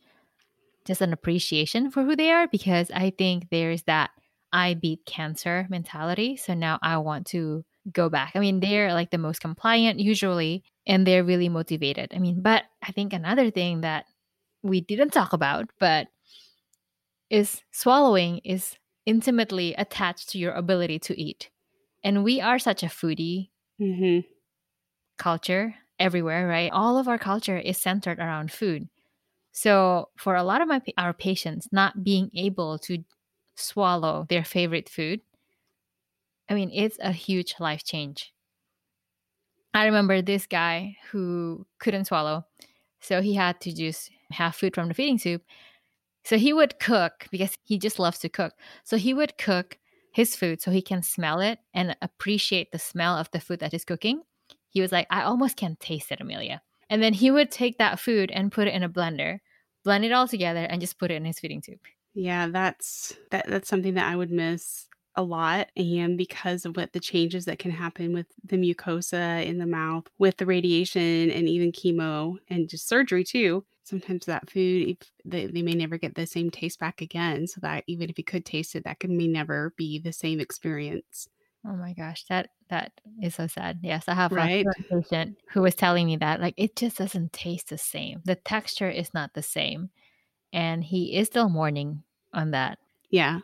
just 0.85 1.01
an 1.01 1.11
appreciation 1.11 1.91
for 1.91 2.03
who 2.03 2.15
they 2.15 2.31
are 2.31 2.47
because 2.47 2.89
I 2.91 3.11
think 3.17 3.49
there's 3.49 3.83
that 3.83 4.11
I 4.53 4.73
beat 4.73 5.05
cancer 5.05 5.67
mentality. 5.69 6.37
So 6.37 6.53
now 6.53 6.79
I 6.81 6.97
want 6.97 7.27
to 7.27 7.65
go 7.91 8.09
back. 8.09 8.31
I 8.35 8.39
mean, 8.39 8.61
they're 8.61 8.93
like 8.93 9.11
the 9.11 9.17
most 9.17 9.41
compliant 9.41 9.99
usually 9.99 10.63
and 10.85 11.05
they're 11.05 11.25
really 11.25 11.49
motivated. 11.49 12.13
I 12.15 12.19
mean, 12.19 12.41
but 12.41 12.63
I 12.81 12.93
think 12.93 13.11
another 13.11 13.51
thing 13.51 13.81
that 13.81 14.05
we 14.63 14.79
didn't 14.79 15.11
talk 15.11 15.33
about, 15.33 15.69
but 15.79 16.07
is 17.29 17.61
swallowing 17.71 18.39
is 18.45 18.77
intimately 19.05 19.73
attached 19.75 20.29
to 20.29 20.37
your 20.37 20.53
ability 20.53 20.99
to 20.99 21.19
eat. 21.19 21.49
And 22.03 22.23
we 22.23 22.39
are 22.39 22.59
such 22.59 22.83
a 22.83 22.87
foodie. 22.87 23.49
Mm-hmm 23.81 24.19
culture 25.17 25.75
everywhere, 25.99 26.47
right? 26.47 26.71
All 26.71 26.97
of 26.97 27.07
our 27.07 27.17
culture 27.17 27.57
is 27.57 27.77
centered 27.77 28.19
around 28.19 28.51
food. 28.51 28.89
So 29.51 30.09
for 30.17 30.35
a 30.35 30.43
lot 30.43 30.61
of 30.61 30.67
my 30.67 30.81
our 30.97 31.13
patients 31.13 31.69
not 31.71 32.03
being 32.03 32.29
able 32.35 32.77
to 32.79 33.03
swallow 33.55 34.25
their 34.29 34.43
favorite 34.43 34.89
food, 34.89 35.21
I 36.49 36.53
mean, 36.53 36.71
it's 36.73 36.97
a 37.01 37.11
huge 37.11 37.55
life 37.59 37.83
change. 37.83 38.33
I 39.73 39.85
remember 39.85 40.21
this 40.21 40.45
guy 40.45 40.97
who 41.11 41.65
couldn't 41.79 42.05
swallow. 42.05 42.45
So 42.99 43.21
he 43.21 43.33
had 43.35 43.61
to 43.61 43.73
just 43.73 44.11
have 44.31 44.55
food 44.55 44.75
from 44.75 44.87
the 44.87 44.93
feeding 44.93 45.19
tube. 45.19 45.41
So 46.23 46.37
he 46.37 46.53
would 46.53 46.79
cook 46.79 47.27
because 47.31 47.57
he 47.63 47.77
just 47.77 47.99
loves 47.99 48.19
to 48.19 48.29
cook. 48.29 48.53
So 48.83 48.97
he 48.97 49.13
would 49.13 49.37
cook 49.37 49.77
his 50.11 50.35
food 50.35 50.61
so 50.61 50.71
he 50.71 50.81
can 50.81 51.03
smell 51.03 51.39
it 51.41 51.59
and 51.73 51.95
appreciate 52.01 52.71
the 52.71 52.79
smell 52.79 53.15
of 53.17 53.29
the 53.31 53.39
food 53.39 53.59
that 53.59 53.71
he's 53.71 53.85
cooking. 53.85 54.23
He 54.77 54.81
was 54.81 54.91
like, 54.91 55.07
I 55.09 55.23
almost 55.23 55.57
can't 55.57 55.79
taste 55.79 56.11
it, 56.11 56.21
Amelia. 56.21 56.61
And 56.87 57.01
then 57.01 57.11
he 57.11 57.31
would 57.31 57.49
take 57.49 57.79
that 57.79 57.99
food 57.99 58.29
and 58.29 58.51
put 58.51 58.67
it 58.67 58.75
in 58.75 58.83
a 58.83 58.89
blender, 58.89 59.39
blend 59.83 60.05
it 60.05 60.11
all 60.11 60.27
together, 60.27 60.67
and 60.69 60.79
just 60.79 60.99
put 60.99 61.09
it 61.09 61.15
in 61.15 61.25
his 61.25 61.39
feeding 61.39 61.61
tube. 61.61 61.79
Yeah, 62.13 62.47
that's 62.49 63.15
that 63.31 63.47
that's 63.47 63.67
something 63.67 63.95
that 63.95 64.05
I 64.05 64.15
would 64.15 64.29
miss 64.29 64.85
a 65.15 65.23
lot 65.23 65.69
and 65.75 66.15
because 66.15 66.63
of 66.63 66.77
what 66.77 66.93
the 66.93 66.99
changes 66.99 67.45
that 67.45 67.57
can 67.57 67.71
happen 67.71 68.13
with 68.13 68.27
the 68.43 68.55
mucosa 68.55 69.43
in 69.43 69.57
the 69.57 69.65
mouth 69.65 70.05
with 70.19 70.37
the 70.37 70.45
radiation 70.45 71.31
and 71.31 71.49
even 71.49 71.71
chemo 71.71 72.35
and 72.49 72.69
just 72.69 72.87
surgery 72.87 73.23
too 73.23 73.65
sometimes 73.83 74.27
that 74.27 74.47
food 74.47 74.95
they, 75.25 75.47
they 75.47 75.63
may 75.63 75.73
never 75.73 75.97
get 75.97 76.13
the 76.13 76.27
same 76.27 76.51
taste 76.51 76.79
back 76.79 77.01
again 77.01 77.47
so 77.47 77.59
that 77.61 77.83
even 77.87 78.11
if 78.11 78.19
you 78.19 78.23
could 78.23 78.45
taste 78.45 78.75
it 78.75 78.83
that 78.83 78.99
could 78.99 79.09
may 79.09 79.27
never 79.27 79.73
be 79.75 79.97
the 79.97 80.13
same 80.13 80.39
experience 80.39 81.27
oh 81.67 81.75
my 81.75 81.93
gosh 81.93 82.23
that 82.29 82.49
that 82.69 82.91
is 83.21 83.35
so 83.35 83.47
sad 83.47 83.79
yes 83.81 84.05
i 84.07 84.13
have 84.13 84.31
right? 84.31 84.65
a 84.65 85.01
patient 85.01 85.37
who 85.51 85.61
was 85.61 85.75
telling 85.75 86.07
me 86.07 86.15
that 86.15 86.39
like 86.41 86.53
it 86.57 86.75
just 86.75 86.97
doesn't 86.97 87.33
taste 87.33 87.69
the 87.69 87.77
same 87.77 88.21
the 88.25 88.35
texture 88.35 88.89
is 88.89 89.13
not 89.13 89.33
the 89.33 89.43
same 89.43 89.89
and 90.53 90.83
he 90.83 91.15
is 91.15 91.27
still 91.27 91.49
mourning 91.49 92.03
on 92.33 92.51
that 92.51 92.77
yeah 93.09 93.39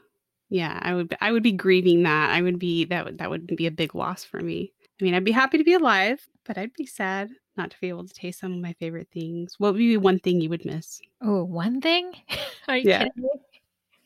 yeah, 0.53 0.79
I 0.83 0.93
would 0.93 1.17
I 1.19 1.31
would 1.31 1.41
be 1.41 1.51
grieving 1.51 2.03
that. 2.03 2.29
I 2.29 2.43
would 2.43 2.59
be 2.59 2.85
that 2.85 3.05
would 3.05 3.17
that 3.17 3.31
would 3.31 3.47
be 3.47 3.65
a 3.65 3.71
big 3.71 3.95
loss 3.95 4.23
for 4.23 4.39
me. 4.39 4.71
I 5.01 5.03
mean, 5.03 5.15
I'd 5.15 5.23
be 5.23 5.31
happy 5.31 5.57
to 5.57 5.63
be 5.63 5.73
alive, 5.73 6.23
but 6.45 6.59
I'd 6.59 6.73
be 6.73 6.85
sad 6.85 7.31
not 7.57 7.71
to 7.71 7.77
be 7.81 7.89
able 7.89 8.05
to 8.05 8.13
taste 8.13 8.39
some 8.39 8.53
of 8.53 8.59
my 8.59 8.73
favorite 8.73 9.07
things. 9.11 9.55
What 9.57 9.73
would 9.73 9.79
be 9.79 9.97
one 9.97 10.19
thing 10.19 10.41
you 10.41 10.49
would 10.49 10.63
miss? 10.63 11.01
Oh, 11.23 11.43
one 11.43 11.81
thing? 11.81 12.13
Are 12.67 12.77
you 12.77 12.87
yeah. 12.87 12.99
kidding 12.99 13.23
me? 13.23 13.29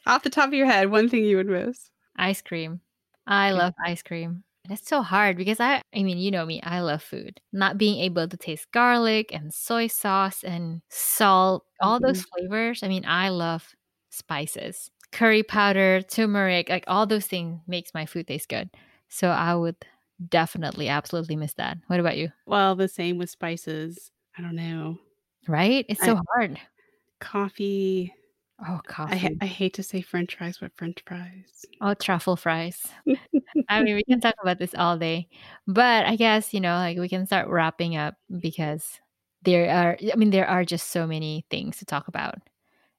Off 0.06 0.23
the 0.23 0.30
top 0.30 0.47
of 0.47 0.53
your 0.53 0.67
head, 0.67 0.89
one 0.89 1.10
thing 1.10 1.25
you 1.25 1.36
would 1.36 1.47
miss? 1.47 1.89
Ice 2.15 2.41
cream. 2.41 2.80
I 3.28 3.52
love 3.52 3.74
ice 3.84 4.02
cream. 4.02 4.44
It's 4.70 4.88
so 4.88 5.02
hard 5.02 5.38
because 5.38 5.60
I 5.60 5.82
I 5.96 6.04
mean, 6.04 6.18
you 6.18 6.32
know 6.32 6.46
me, 6.46 6.62
I 6.62 6.82
love 6.82 7.02
food. 7.02 7.40
Not 7.54 7.78
being 7.78 8.00
able 8.00 8.28
to 8.28 8.38
taste 8.38 8.72
garlic 8.72 9.34
and 9.34 9.54
soy 9.54 9.88
sauce 9.88 10.44
and 10.44 10.82
salt, 10.90 11.66
all 11.82 11.98
mm-hmm. 11.98 12.08
those 12.08 12.24
flavors. 12.24 12.84
I 12.84 12.88
mean, 12.88 13.06
I 13.06 13.30
love 13.30 13.76
spices 14.10 14.90
curry 15.12 15.44
powder, 15.44 16.02
turmeric, 16.02 16.70
like 16.70 16.84
all 16.88 17.06
those 17.06 17.26
things 17.26 17.60
makes 17.68 17.94
my 17.94 18.06
food 18.06 18.28
taste 18.28 18.50
good. 18.50 18.70
So 19.10 19.30
I 19.30 19.56
would 19.56 19.76
definitely 20.30 20.90
absolutely 20.90 21.36
miss 21.36 21.54
that. 21.54 21.78
What 21.88 22.00
about 22.00 22.18
you? 22.18 22.32
Well, 22.46 22.76
the 22.76 22.88
same 22.88 23.18
with 23.18 23.30
spices. 23.30 24.12
I 24.38 24.42
don't 24.42 24.56
know. 24.56 24.98
Right? 25.48 25.86
It's 25.88 26.04
so 26.04 26.18
I, 26.18 26.22
hard. 26.36 26.60
Coffee. 27.20 28.13
Oh, 28.65 28.82
coffee. 28.88 29.38
I, 29.41 29.46
I 29.46 29.46
hate 29.46 29.74
to 29.76 29.84
say 29.84 30.02
french 30.02 30.36
fries, 30.36 30.58
but 30.60 30.72
french 30.76 31.04
fries. 31.06 31.65
Oh, 31.80 31.93
truffle 31.93 32.36
fries. 32.36 32.88
I 33.70 33.84
mean, 33.84 33.96
we 33.96 34.04
can 34.04 34.20
talk 34.20 34.36
about 34.41 34.58
this 34.58 34.74
all 34.76 34.98
day. 34.98 35.28
But 35.67 36.06
I 36.06 36.15
guess, 36.15 36.54
you 36.54 36.60
know, 36.60 36.76
like 36.76 36.98
we 36.98 37.10
can 37.10 37.26
start 37.28 37.50
wrapping 37.50 37.96
up 37.96 38.15
because 38.39 39.00
there 39.43 39.70
are, 39.70 39.98
I 40.12 40.15
mean, 40.15 40.32
there 40.32 40.48
are 40.48 40.65
just 40.65 40.89
so 40.89 41.06
many 41.06 41.46
things 41.52 41.78
to 41.78 41.86
talk 41.86 42.08
about. 42.08 42.36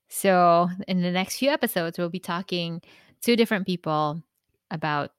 So, 0.09 0.69
in 0.87 1.03
the 1.03 1.11
next 1.11 1.39
few 1.39 1.51
episodes, 1.51 1.99
we'll 1.99 2.09
be 2.09 2.21
talking 2.21 2.81
to 3.23 3.37
different 3.37 3.67
people 3.67 4.23
about 4.71 5.11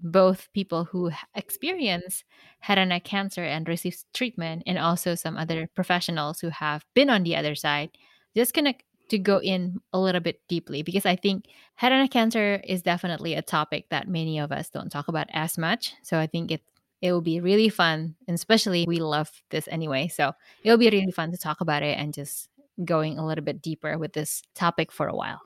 both 0.00 0.48
people 0.52 0.84
who 0.84 1.10
experience 1.34 2.24
head 2.60 2.78
and 2.78 2.90
neck 2.90 3.04
cancer 3.04 3.42
and 3.44 3.66
receive 3.68 3.96
treatment, 4.14 4.62
and 4.66 4.78
also 4.78 5.14
some 5.14 5.36
other 5.36 5.68
professionals 5.74 6.40
who 6.40 6.48
have 6.50 6.84
been 6.94 7.10
on 7.10 7.22
the 7.22 7.36
other 7.36 7.54
side. 7.54 7.90
Just 8.36 8.54
gonna 8.54 8.74
to 9.08 9.18
go 9.18 9.40
in 9.40 9.80
a 9.92 9.98
little 9.98 10.20
bit 10.20 10.40
deeply 10.48 10.82
because 10.82 11.06
I 11.06 11.16
think 11.16 11.46
head 11.74 11.92
and 11.92 12.02
neck 12.02 12.10
cancer 12.10 12.60
is 12.64 12.82
definitely 12.82 13.34
a 13.34 13.42
topic 13.42 13.86
that 13.90 14.08
many 14.08 14.38
of 14.38 14.52
us 14.52 14.68
don't 14.68 14.90
talk 14.90 15.08
about 15.08 15.28
as 15.32 15.58
much. 15.58 15.94
So 16.02 16.18
I 16.18 16.26
think 16.26 16.50
it 16.50 16.62
it 17.00 17.12
will 17.12 17.20
be 17.20 17.40
really 17.40 17.68
fun, 17.68 18.16
and 18.26 18.34
especially 18.34 18.84
we 18.88 18.98
love 18.98 19.30
this 19.50 19.68
anyway. 19.68 20.08
So 20.08 20.32
it'll 20.64 20.78
be 20.78 20.90
really 20.90 21.12
fun 21.12 21.30
to 21.30 21.38
talk 21.38 21.60
about 21.60 21.84
it 21.84 21.96
and 21.96 22.12
just 22.12 22.48
going 22.84 23.18
a 23.18 23.26
little 23.26 23.44
bit 23.44 23.62
deeper 23.62 23.96
with 23.98 24.12
this 24.12 24.42
topic 24.54 24.90
for 24.90 25.06
a 25.06 25.14
while. 25.14 25.40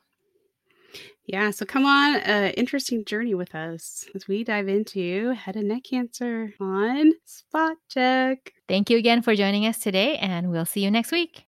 Yeah, 1.26 1.50
so 1.50 1.64
come 1.64 1.86
on, 1.86 2.16
uh, 2.16 2.52
interesting 2.56 3.04
journey 3.04 3.34
with 3.34 3.54
us 3.54 4.06
as 4.14 4.26
we 4.26 4.42
dive 4.44 4.68
into 4.68 5.30
head 5.30 5.56
and 5.56 5.68
neck 5.68 5.84
cancer 5.84 6.52
on 6.58 7.12
Spot 7.24 7.76
Check. 7.88 8.52
Thank 8.68 8.90
you 8.90 8.98
again 8.98 9.22
for 9.22 9.36
joining 9.36 9.64
us 9.66 9.78
today, 9.78 10.16
and 10.16 10.50
we'll 10.50 10.66
see 10.66 10.82
you 10.82 10.90
next 10.90 11.12
week. 11.12 11.46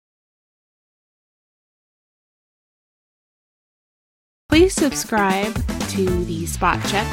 Subscribe 4.73 5.55
to 5.89 6.25
the 6.25 6.47
Spot 6.47 6.81
Check 6.87 7.07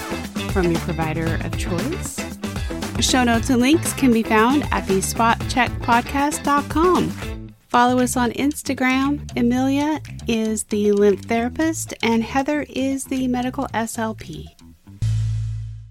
from 0.52 0.72
your 0.72 0.80
provider 0.82 1.40
of 1.44 1.58
choice. 1.58 2.20
Show 3.00 3.24
notes 3.24 3.50
and 3.50 3.60
links 3.62 3.94
can 3.94 4.12
be 4.12 4.22
found 4.24 4.64
at 4.72 4.86
the 4.88 5.00
spotcheckpodcast.com. 5.00 7.10
Follow 7.68 8.00
us 8.00 8.18
on 8.18 8.32
Instagram. 8.32 9.32
Amelia 9.38 10.02
is 10.28 10.64
the 10.66 10.92
lymph 10.92 11.24
therapist, 11.26 11.94
and 12.02 12.24
Heather 12.24 12.66
is 12.68 13.06
the 13.06 13.28
medical 13.28 13.68
SLP. 13.68 14.59